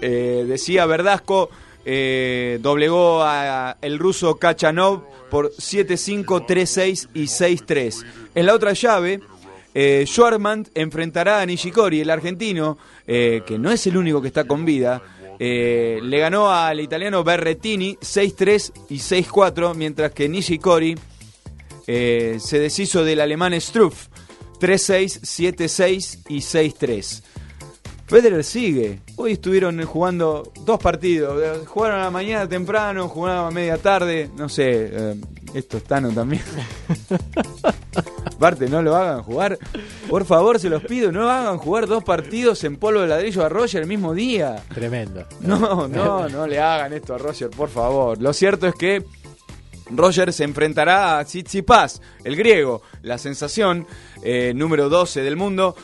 [0.00, 1.50] Eh, decía Verdasco,
[1.84, 8.04] eh, doblegó a el ruso Kachanov por 7-5, 3-6 y 6-3.
[8.34, 9.20] En la otra llave,
[9.74, 14.44] eh, Schwarman enfrentará a Nishikori, el argentino, eh, que no es el único que está
[14.44, 15.02] con vida.
[15.40, 20.96] eh, le ganó al italiano Berrettini 6-3 y 6-4, mientras que Nishikori
[21.88, 24.06] eh, se deshizo del alemán Struff
[24.60, 27.22] 3-6, 7-6 y 6-3.
[28.06, 29.00] Federer sigue.
[29.16, 31.42] Hoy estuvieron jugando dos partidos.
[31.42, 34.30] Eh, Jugaron a la mañana temprano, jugaron a media tarde.
[34.36, 35.14] No sé, eh,
[35.54, 36.42] esto es Tano también.
[38.24, 39.58] Aparte, no lo hagan jugar.
[40.08, 43.48] Por favor, se los pido, no hagan jugar dos partidos en polvo de ladrillo a
[43.48, 44.62] Roger el mismo día.
[44.72, 45.26] Tremendo.
[45.40, 48.20] No, no, no le hagan esto a Roger, por favor.
[48.22, 49.04] Lo cierto es que
[49.90, 53.86] Roger se enfrentará a Tsitsipas, el griego, la sensación
[54.22, 55.76] eh, número 12 del mundo.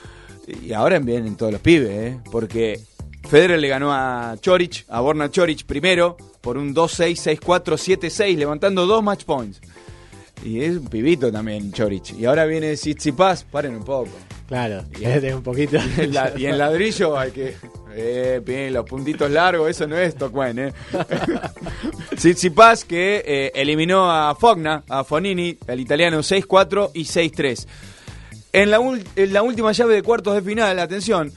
[0.62, 2.20] Y ahora vienen todos los pibes, ¿eh?
[2.30, 2.80] porque
[3.28, 8.86] Federer le ganó a Chorich, a Borna Chorich primero, por un 2-6, 6-4, 7-6, levantando
[8.86, 9.60] dos match points.
[10.44, 12.12] Y es un pibito también, Chorich.
[12.18, 14.10] Y ahora viene Tsitsipas, paren un poco.
[14.46, 15.78] Claro, y un poquito.
[16.36, 17.56] Y en ladrillo hay que.
[17.96, 20.72] Eh, bien, los puntitos largos, eso no es Tocuen, ¿eh?
[22.16, 27.66] Tsitsipas que eh, eliminó a Fogna, a Fonini, el italiano 6-4 y 6-3.
[28.52, 28.78] En la,
[29.16, 31.32] en la última llave de cuartos de final, atención,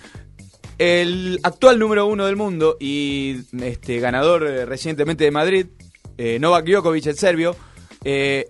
[0.78, 5.66] el actual número uno del mundo y este ganador eh, recientemente de Madrid,
[6.18, 7.56] eh, Novak Djokovic, el serbio,
[8.04, 8.48] eh,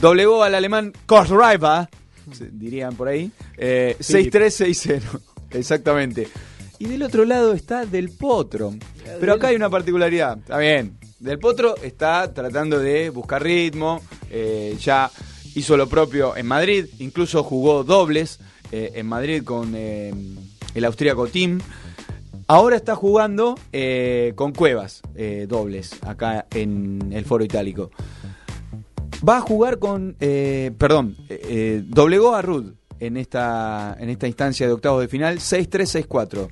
[0.00, 1.88] doblegó al alemán Korsraiva,
[2.32, 5.00] se- dirían por ahí, eh, 6-3-6-0.
[5.52, 6.28] Exactamente.
[6.84, 8.74] Y del otro lado está Del Potro.
[9.18, 10.36] Pero acá hay una particularidad.
[10.36, 10.98] Está bien.
[11.18, 14.02] Del Potro está tratando de buscar ritmo.
[14.30, 15.10] eh, ya
[15.54, 16.84] hizo lo propio en Madrid.
[16.98, 18.38] Incluso jugó dobles
[18.70, 20.12] eh, en Madrid con eh,
[20.74, 21.58] el austríaco Team.
[22.48, 23.54] Ahora está jugando
[24.34, 25.00] con Cuevas,
[25.48, 27.90] dobles, acá en el Foro Itálico.
[29.26, 30.16] Va a jugar con.
[30.18, 31.16] perdón,
[31.88, 36.48] doblegó a Rud en esta, en esta instancia de octavos de final, 6-3-6-4.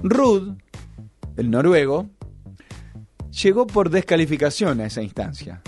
[0.00, 0.56] Rud,
[1.36, 2.08] el noruego,
[3.30, 5.62] llegó por descalificación a esa instancia.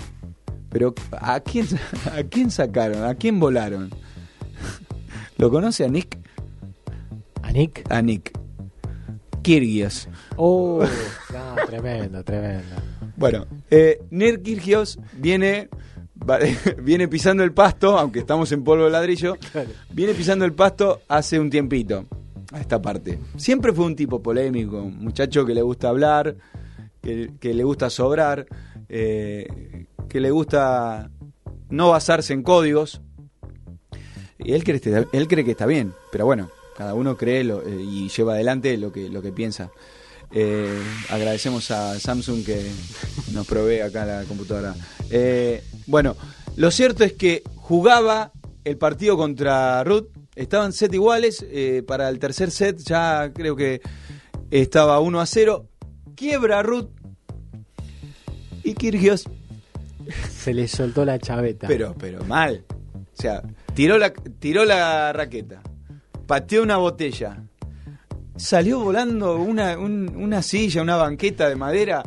[0.69, 1.67] Pero ¿a quién,
[2.13, 3.03] ¿a quién sacaron?
[3.03, 3.89] ¿A quién volaron?
[5.37, 6.17] ¿Lo conoce a Nick?
[7.41, 7.83] ¿A Nick?
[7.91, 8.37] A Nick.
[9.41, 10.09] Kirgios.
[10.35, 10.83] Oh,
[11.33, 12.75] no, tremendo, tremendo.
[13.15, 15.69] Bueno, eh, Nick Kyrgios viene,
[16.81, 19.37] viene pisando el pasto, aunque estamos en polvo de ladrillo,
[19.91, 22.05] viene pisando el pasto hace un tiempito,
[22.51, 23.19] a esta parte.
[23.37, 26.35] Siempre fue un tipo polémico, un muchacho que le gusta hablar,
[27.01, 28.45] que, que le gusta sobrar,
[28.89, 31.09] eh, que le gusta
[31.69, 33.01] no basarse en códigos.
[34.37, 37.43] Y él cree, que está- él cree que está bien, pero bueno, cada uno cree
[37.43, 39.69] lo- eh, y lleva adelante lo que, lo que piensa.
[40.31, 42.63] Eh, agradecemos a Samsung que
[43.33, 44.75] nos provee acá la computadora.
[45.09, 46.15] Eh, bueno,
[46.55, 48.31] lo cierto es que jugaba
[48.63, 53.81] el partido contra Ruth, estaban set iguales, eh, para el tercer set ya creo que
[54.51, 55.67] estaba 1 a 0,
[56.15, 56.89] quiebra Ruth
[58.63, 59.25] y Kirgios
[60.31, 61.67] Se le soltó la chaveta.
[61.67, 62.65] pero, pero mal.
[62.95, 63.41] O sea,
[63.73, 65.61] tiró la, tiró la raqueta,
[66.25, 67.43] pateó una botella,
[68.37, 72.03] salió volando una, un- una silla, una banqueta de madera.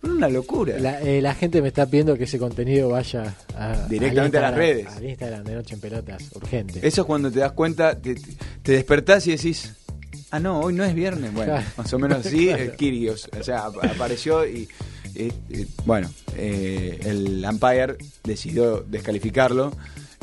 [0.00, 0.78] Pero una locura.
[0.78, 4.54] La, eh, la gente me está pidiendo que ese contenido vaya a, Directamente a las
[4.54, 4.86] redes.
[4.88, 6.86] Al Instagram de Noche en Pelotas, urgente.
[6.86, 8.14] Eso es cuando te das cuenta, te,
[8.62, 9.72] te despertás y decís,
[10.30, 11.32] ah, no, hoy no es viernes.
[11.32, 11.66] Bueno, Claro.
[11.76, 12.62] más o menos así, Claro.
[12.62, 13.28] eh, Kyrgios.
[13.38, 14.68] O sea, ap- apareció y,
[15.14, 19.72] eh, eh, bueno, eh, el umpire decidió descalificarlo.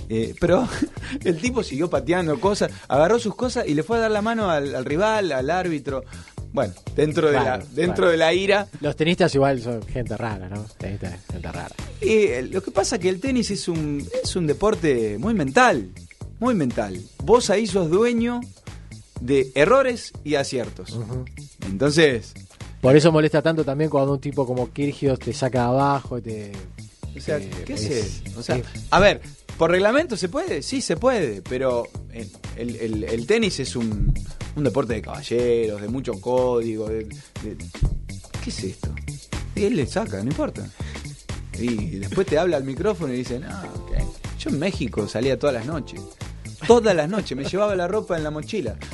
[0.10, 0.68] eh, pero
[1.24, 4.50] el tipo siguió pateando cosas, agarró sus cosas y le fue a dar la mano
[4.50, 6.04] al, al rival, al árbitro.
[6.52, 8.68] Bueno, dentro de, la, dentro de la ira.
[8.82, 10.66] Los tenistas igual son gente rara, ¿no?
[10.78, 11.76] Tenistas, gente rara.
[12.02, 15.34] Y eh, lo que pasa es que el tenis es un, es un deporte muy
[15.36, 15.90] mental,
[16.40, 17.00] muy mental.
[17.24, 18.42] Vos ahí sos dueño
[19.22, 20.98] de errores y aciertos.
[21.66, 22.34] Entonces,
[22.82, 26.52] Por eso molesta tanto también cuando un tipo como Kirgios te saca de abajo, te...
[27.16, 28.22] o sea, ¿qué es- es?
[28.38, 29.22] O sea, a ver,
[29.60, 30.64] ¿por reglamento se puede?
[30.64, 34.12] Sí, se puede, pero el, el- el- tenis es un,
[34.56, 36.88] un deporte de caballeros, de mucho código.
[36.90, 37.04] de-
[37.44, 37.58] de-
[38.44, 38.90] ¿Qué es esto?
[39.56, 40.66] Y él le saca, no importa.
[41.60, 43.92] Y después te habla al micrófono y dice, no, ok".
[44.40, 46.02] yo en México salía todas las noches.
[46.66, 48.76] Todas las noches, me llevaba la ropa en la mochila.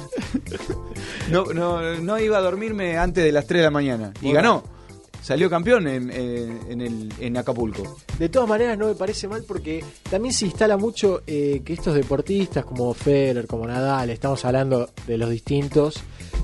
[1.30, 4.14] No, no, no iba a dormirme antes de las 3 de la mañana.
[4.22, 4.64] Y ganó.
[5.26, 7.98] Salió campeón en, en- en el, en Acapulco.
[8.20, 11.96] De todas maneras no me parece mal porque también se instala mucho eh, que estos
[11.96, 15.96] deportistas como Federer, como Nadal, estamos hablando de los distintos,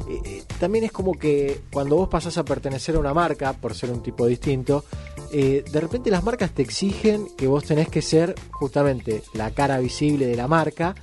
[0.10, 3.76] eh, eh, también es como que cuando vos pasás a pertenecer a una marca, por
[3.76, 4.84] ser un tipo distinto,
[5.32, 9.78] eh, de repente las marcas te exigen que vos tenés que ser justamente la cara
[9.78, 10.96] visible de la marca.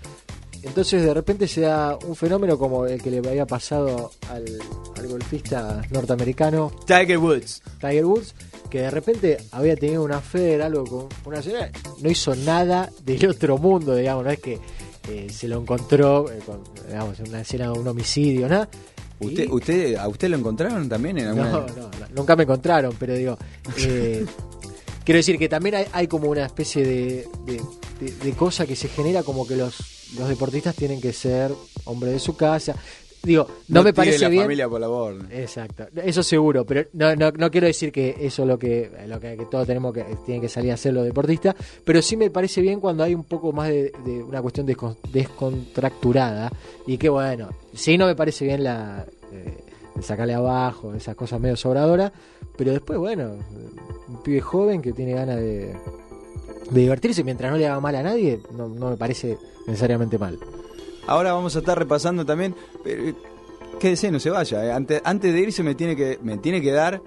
[0.62, 4.44] Entonces de repente se da un fenómeno como el que le había pasado al,
[4.96, 7.62] al golfista norteamericano Tiger Woods.
[7.80, 8.34] Tiger Woods,
[8.68, 13.28] que de repente había tenido una fe, algo con una señora, no hizo nada del
[13.28, 14.58] otro mundo, digamos, no es que
[15.08, 18.68] eh, se lo encontró eh, con, digamos, en una escena de un homicidio, nada.
[19.20, 22.94] ¿Usted, Y- usted, ¿A usted lo encontraron también en no, no, no, nunca me encontraron,
[22.98, 23.38] pero digo,
[23.78, 24.24] eh,
[25.04, 27.60] quiero decir que también hay, hay como una especie de, de,
[28.00, 29.74] de- de cosa que se genera como que los,
[30.16, 31.52] los deportistas tienen que ser
[31.84, 32.74] hombres de su casa.
[33.20, 34.42] Digo, no, me parece la bien.
[34.44, 35.26] familia por la borda.
[35.32, 39.18] Exacto, eso seguro, pero no, no, no quiero decir que eso es lo que, lo
[39.18, 42.30] que, que todos tenemos que tienen que salir a hacer los deportistas, pero sí me
[42.30, 46.50] parece bien cuando hay un poco más de, de una cuestión descon- descontracturada
[46.86, 49.64] y que bueno, sí no me parece bien la eh,
[50.00, 52.12] sacarle abajo, esas cosas medio sobradoras,
[52.56, 53.32] pero después bueno,
[54.08, 55.74] un pibe joven que tiene ganas de,
[56.70, 60.38] de divertirse mientras no le haga mal a nadie, no, no me parece necesariamente mal.
[61.06, 62.54] Ahora vamos a estar repasando también.
[62.84, 63.14] Pero,
[63.80, 64.64] quédese, no se vaya.
[64.66, 64.72] eh.
[64.72, 67.00] Antes, antes de irse me tiene que me tiene que dar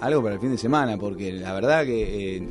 [0.00, 2.36] algo para el fin de semana, porque la verdad que.
[2.36, 2.42] eh.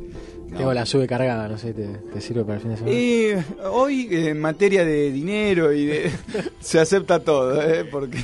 [0.56, 2.96] Tengo la sube cargada, no sé, ¿te, te sirve para el fin de semana?
[2.96, 3.34] Y
[3.64, 6.12] hoy en materia de dinero y de
[6.60, 7.84] se acepta todo, ¿eh?
[7.84, 8.18] porque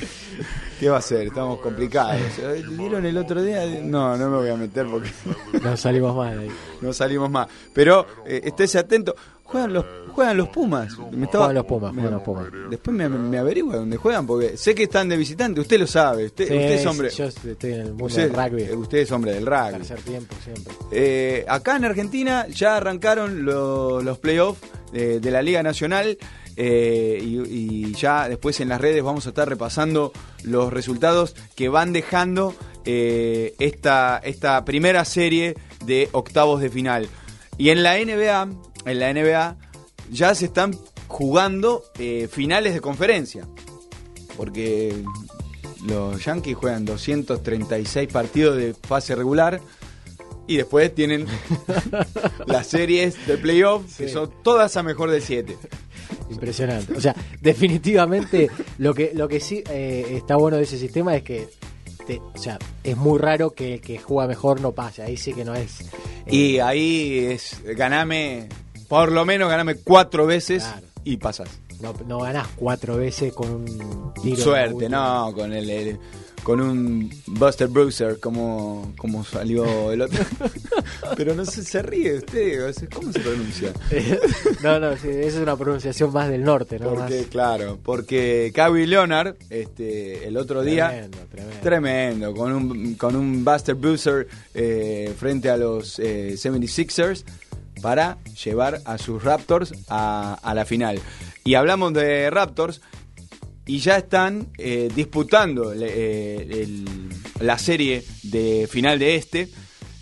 [0.79, 2.19] qué va a ser, estamos complicados.
[2.39, 3.65] Eh, ¿Vieron el otro día?
[3.81, 5.09] No, no me voy a meter porque
[5.61, 6.49] No salimos mal ahí.
[6.81, 7.47] no salimos más.
[7.73, 9.15] Pero eh, estése atento.
[9.43, 9.85] Juegan los
[10.15, 10.97] juegan los Pumas.
[11.11, 12.45] Me Juegan los Pumas, me- juegan los Pumas.
[12.69, 15.61] Después me, me averigua dónde juegan porque sé que están de visitante.
[15.61, 16.25] Usted lo sabe.
[16.25, 17.09] Usted, Sí, usted es hombre.
[17.09, 18.63] Yo estoy en el mundo Usted, del rugby.
[18.63, 19.71] eh, usted es hombre del rugby.
[19.73, 20.73] Tercer tiempo siempre.
[20.91, 24.61] Eh, acá en Argentina ya arrancaron lo- los playoffs
[24.91, 26.17] de, de la Liga Nacional
[26.57, 30.13] eh, y, y ya después en las redes vamos a estar repasando
[30.43, 32.55] los resultados que van dejando
[32.85, 35.55] eh, esta, esta primera serie
[35.85, 37.09] de octavos de final.
[37.57, 38.47] Y en la NBA,
[38.85, 39.57] en la NBA
[40.11, 40.77] ya se están
[41.07, 43.47] jugando eh, finales de conferencia.
[44.37, 45.03] Porque
[45.85, 49.61] los Yankees juegan 236 partidos de fase regular
[50.47, 51.25] y después tienen
[52.45, 55.57] las series de playoff que son todas a mejor de 7.
[56.29, 56.93] Impresionante.
[56.93, 61.23] O sea, definitivamente lo que, lo que sí eh, está bueno de ese sistema es
[61.23, 61.47] que
[62.05, 65.01] te- o sea, es muy raro que el que juega mejor no pase.
[65.01, 65.81] Ahí sí que no es.
[65.81, 68.49] eh, Y ahí es ganame,
[68.87, 70.87] por lo menos ganame cuatro veces Claro.
[71.03, 71.49] y pasas.
[71.81, 74.37] no, no ganás cuatro veces con un tiro.
[74.43, 75.99] Suerte, no, con el, el-
[76.43, 80.23] con un Buster Bruiser como, como salió el otro.
[81.17, 83.73] Pero no se ríe usted, ¿cómo se pronuncia?
[84.63, 86.89] no, no, sí, esa es una pronunciación más del norte, ¿no?
[86.93, 91.61] Porque, Más- claro, porque Kawhi Leonard, este, el otro día, Tremendo, tremendo.
[91.63, 97.23] tremendo, con un, con un Buster Bruiser eh, frente a los eh, 76ers
[97.85, 100.99] para llevar a sus Raptors a, la final.
[101.43, 102.81] Y hablamos de Raptors
[103.67, 106.83] y ya están eh, disputando eh,
[107.41, 109.49] la serie de final de este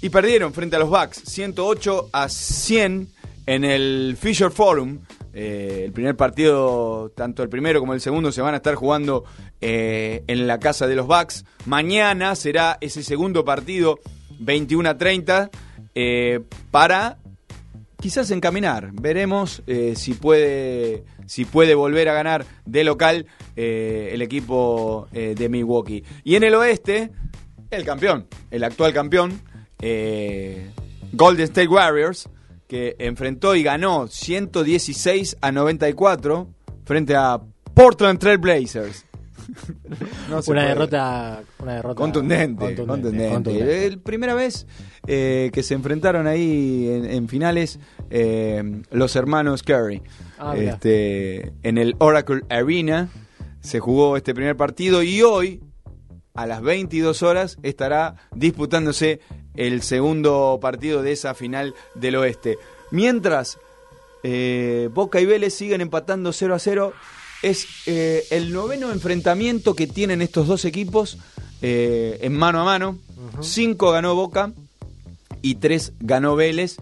[0.01, 3.09] y perdieron frente a los Bucks 108 a 100
[3.47, 4.99] en el Fisher Forum.
[5.34, 9.25] Eh, el primer partido, tanto el primero como el segundo, se van a estar jugando
[9.59, 11.43] en la casa de los Bucks.
[11.65, 13.99] Mañana será ese segundo partido,
[14.39, 15.51] 21 a 30,
[15.95, 16.39] eh,
[16.71, 17.19] para
[18.04, 18.89] quizás encaminar.
[18.91, 25.36] Veremos eh, si puede si puede volver a ganar de local eh, el equipo eh,
[25.38, 26.04] de Milwaukee.
[26.26, 27.12] Y en el oeste,
[27.72, 29.39] el campeón, el actual campeón,
[31.14, 32.28] Golden State Warriors,
[32.68, 36.49] que enfrentó y ganó 116 a 94
[36.84, 37.39] frente a
[37.74, 39.06] Portland Trail Blazers.
[40.30, 40.68] No se una puede.
[40.68, 43.30] derrota, una derrota Contundente, contundente.
[43.30, 43.86] contundente.
[43.86, 44.66] El primera vez
[45.08, 47.80] eh, que se enfrentaron ahí en, en finales
[48.10, 50.02] eh, los hermanos Curry.
[50.39, 53.10] Ah, este, en el Oracle Arena
[53.62, 55.62] se jugó este primer partido y hoy
[56.34, 59.20] a las 22 horas estará disputándose
[59.56, 62.58] el segundo partido de esa final del oeste.
[62.91, 63.60] Mientras
[64.24, 66.94] eh, Boca y Vélez siguen empatando 0 a 0.
[67.44, 71.20] Es eh, el noveno enfrentamiento que tienen estos dos equipos
[71.62, 72.98] eh, en mano a mano.
[73.41, 74.52] Cinco ganó Boca
[75.41, 76.78] y tres ganó Vélez.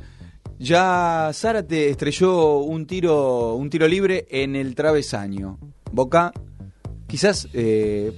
[0.59, 5.57] Ya Zárate estrelló un tiro, un tiro libre en el travesaño.
[5.91, 6.31] Boca,
[7.07, 8.15] quizás eh,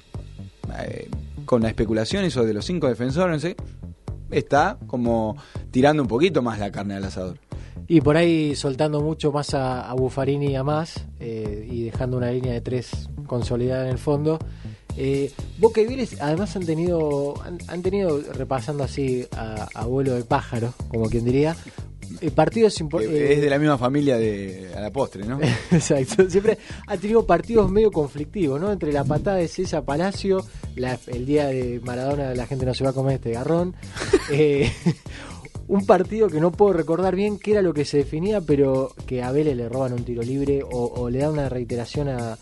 [1.46, 3.56] con la especulación eso de los cinco defensores,
[4.32, 5.38] está como
[5.72, 7.39] tirando un poquito más la carne al asador.
[7.88, 12.17] Y por ahí soltando mucho más a, a Buffarini y a más, eh, y dejando
[12.17, 14.39] una línea de tres consolidada en el fondo.
[14.95, 20.13] Eh, Boca y Vélez además han tenido, han, han tenido repasando así a, a vuelo
[20.13, 21.55] de pájaro, como quien diría,
[22.21, 23.31] eh, partidos importantes.
[23.31, 25.39] es de la misma familia de a la postre, ¿no?
[25.71, 28.71] Exacto, siempre ha tenido partidos medio conflictivos, ¿no?
[28.71, 32.84] Entre la patada de César Palacio, la- el día de Maradona la gente no se
[32.84, 33.75] va a comer este garrón.
[35.68, 39.24] Un partido que no puedo recordar bien qué era lo que se definía, pero que
[39.24, 42.38] a Vélez le roban un tiro libre o, o le dan una reiteración a-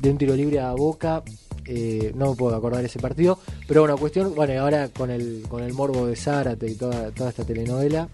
[0.00, 1.22] de un tiro libre a Boca.
[1.66, 5.44] Eh, no me puedo acordar ese partido, pero bueno, cuestión, bueno, y ahora con el,
[5.48, 8.08] con el morbo de Zárate y toda, toda esta telenovela,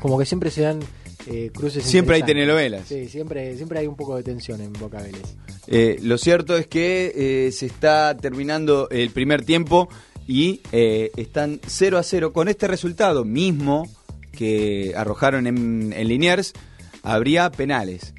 [0.00, 0.80] como que siempre se dan
[1.28, 1.84] eh, cruces.
[1.84, 2.88] Siempre hay telenovelas.
[2.88, 5.36] Sí, siempre, siempre hay un poco de tensión en Boca Vélez.
[5.68, 7.12] Eh, lo cierto es que
[7.46, 9.88] eh, se está terminando el primer tiempo
[10.28, 12.32] y eh, están 0 a 0.
[12.32, 13.88] Con este resultado mismo
[14.30, 16.52] que arrojaron en, en Liniers,
[17.02, 18.14] habría penales.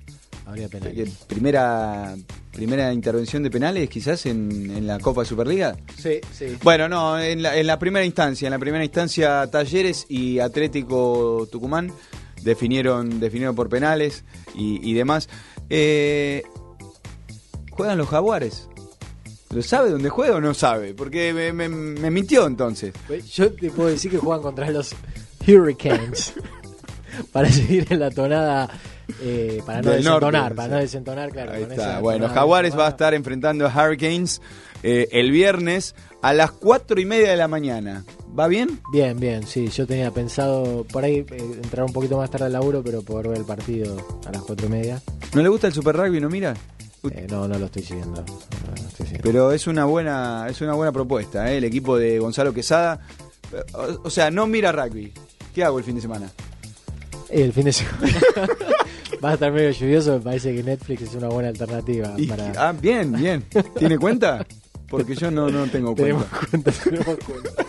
[0.45, 1.09] Habría Eh, penales.
[1.27, 2.15] Primera,
[2.51, 5.77] primera intervención de penales quizás en, en la Copa Superliga.
[5.97, 6.57] Sí, sí.
[6.63, 11.47] Bueno, no, en la, en la primera instancia, en la primera instancia Talleres y Atlético
[11.51, 11.93] Tucumán
[12.41, 14.23] definieron, definieron por penales
[14.55, 15.29] y, y demás.
[15.69, 16.41] Eh,
[17.69, 18.67] ¿Juegan los jaguares?
[19.51, 20.93] ¿Lo sabe dónde juega o no sabe?
[20.93, 22.93] Porque me, me- me mintió entonces.
[23.33, 24.93] Yo te puedo decir que juegan contra los
[25.47, 26.33] Hurricanes.
[27.31, 28.69] para seguir en la tonada.
[29.21, 30.73] eh, para no Del desentonar, norte, para sí.
[30.73, 31.51] no desentonar, claro.
[31.53, 31.99] Ahí está.
[31.99, 34.41] Bueno, tonada Jaguares va a estar enfrentando a Hurricanes
[34.83, 38.05] eh, el viernes a las cuatro y media de la mañana.
[38.37, 38.79] ¿Va bien?
[38.93, 39.67] Bien, bien, sí.
[39.69, 43.29] Yo tenía pensado por ahí eh, entrar un poquito más tarde al laburo, pero poder
[43.29, 43.97] ver el partido
[44.27, 45.01] a las cuatro y media.
[45.33, 46.19] ¿No le gusta el Super Rugby?
[46.21, 46.53] ¿No mira?
[47.11, 48.21] Eh, no, no lo estoy siguiendo.
[48.21, 49.21] No, no lo estoy siguiendo.
[49.23, 51.57] Pero es una buena, es una buena propuesta, ¿eh?
[51.57, 52.99] el equipo de Gonzalo Quesada.
[53.73, 55.11] O, o sea, no mira rugby.
[55.53, 56.29] ¿Qué hago el fin de semana?
[57.29, 58.07] El fin de semana
[59.23, 60.13] va a estar medio lluvioso.
[60.13, 62.13] Me parece que Netflix es una buena alternativa.
[62.17, 62.51] Y- para...
[62.57, 63.43] Ah, bien, bien.
[63.77, 64.45] ¿Tiene cuenta?
[64.89, 66.71] Porque yo no, no tengo tenemos cuenta.
[66.71, 67.65] cuenta, tenemos cuenta.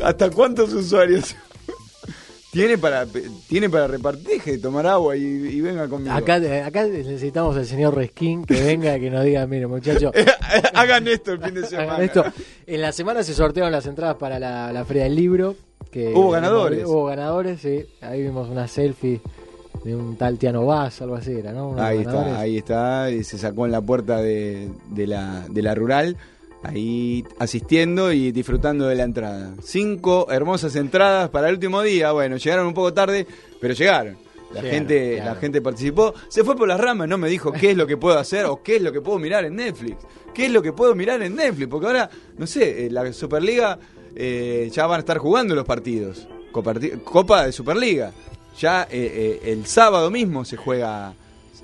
[0.04, 1.34] ¿Hasta cuántos usuarios?
[2.50, 3.06] Tiene para
[3.48, 6.14] tiene para repartir, tomar agua y, y venga conmigo.
[6.14, 10.12] Acá, acá necesitamos al señor Reskin que venga y que nos diga, mire muchachos,
[10.74, 11.92] Hagan esto el fin de semana.
[11.94, 12.24] hagan esto.
[12.66, 15.56] En la semana se sortearon las entradas para la, la Feria del Libro.
[15.90, 16.84] Que Hubo ganadores.
[16.86, 17.84] Hubo ganadores, sí.
[18.00, 19.20] Ahí vimos una selfie
[19.84, 21.80] de un tal Tiano Vaz, algo así era, ¿no?
[21.80, 25.74] Ahí está, ahí está, y se sacó en la puerta de, de la, de la
[25.74, 26.16] rural,
[26.62, 29.54] ahí asistiendo y disfrutando de la entrada.
[29.62, 33.26] Cinco hermosas entradas para el último día, bueno, llegaron un poco tarde,
[33.60, 34.16] pero llegaron.
[34.52, 37.72] La Llegaron, gente, la gente participó, se fue por las ramas, no me dijo qué
[37.72, 39.98] es lo que puedo hacer o qué es lo que puedo mirar en Netflix.
[40.34, 41.68] ¿Qué es lo que puedo mirar en Netflix?
[41.68, 43.78] Porque ahora, no sé, eh, la Superliga
[44.14, 46.26] eh, ya van a estar jugando los partidos.
[46.50, 48.12] Copa de Superliga.
[48.58, 51.14] Ya eh, eh, el sábado mismo se juega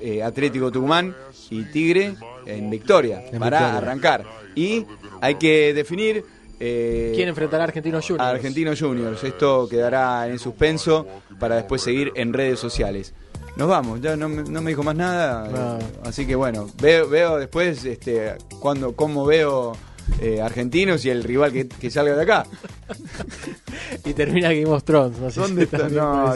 [0.01, 1.15] eh, Atlético Tucumán
[1.51, 2.15] y Tigre
[2.47, 3.79] en Victoria En para Victoria.
[3.79, 4.25] arrancar.
[4.55, 4.87] Y
[5.21, 6.25] hay que definir
[6.61, 8.23] eh, ¿Quién enfrentará a Argentinos Juniors?
[8.27, 9.23] a Argentinos Juniors.
[9.25, 11.07] Esto quedará en suspenso
[11.39, 13.13] para después seguir en redes sociales.
[13.57, 15.49] Nos vamos, ya no, me- no me dijo más nada.
[15.49, 15.79] No.
[15.79, 19.77] eh, Así que bueno, veo, veo después este, cuando, cómo veo
[20.21, 22.47] eh, argentinos y el rival que, que salga de acá.
[24.05, 25.19] Y termina Game of Thrones.
[25.19, 25.89] No sé ¿Dónde si está?
[25.89, 26.35] No,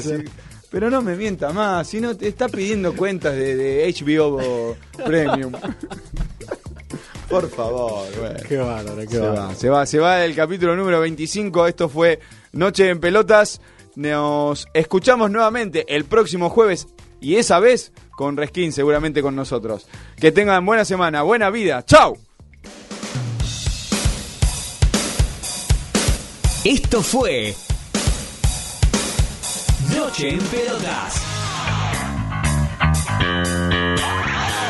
[0.71, 5.53] pero no me mienta más, si no te está pidiendo cuentas de, de HBO Premium.
[7.29, 8.39] Por favor, bueno.
[8.49, 9.49] Qué bárbaro, qué Se bárbaro.
[9.49, 11.66] va, se va, se va el capítulo número 25.
[11.66, 12.21] Esto fue
[12.53, 13.61] Noche en Pelotas.
[13.97, 16.87] Nos escuchamos nuevamente el próximo jueves
[17.21, 19.87] y esa vez con Reskin, seguramente con nosotros.
[20.16, 21.85] Que tengan buena semana, buena vida.
[21.85, 22.16] ¡Chao!
[26.64, 27.55] Esto fue
[29.99, 31.22] Noche en Pelotas.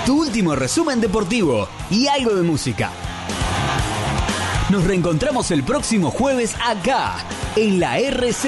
[0.07, 2.91] Tu último resumen deportivo y algo de música.
[4.71, 7.17] Nos reencontramos el próximo jueves acá,
[7.57, 8.47] en la RZ.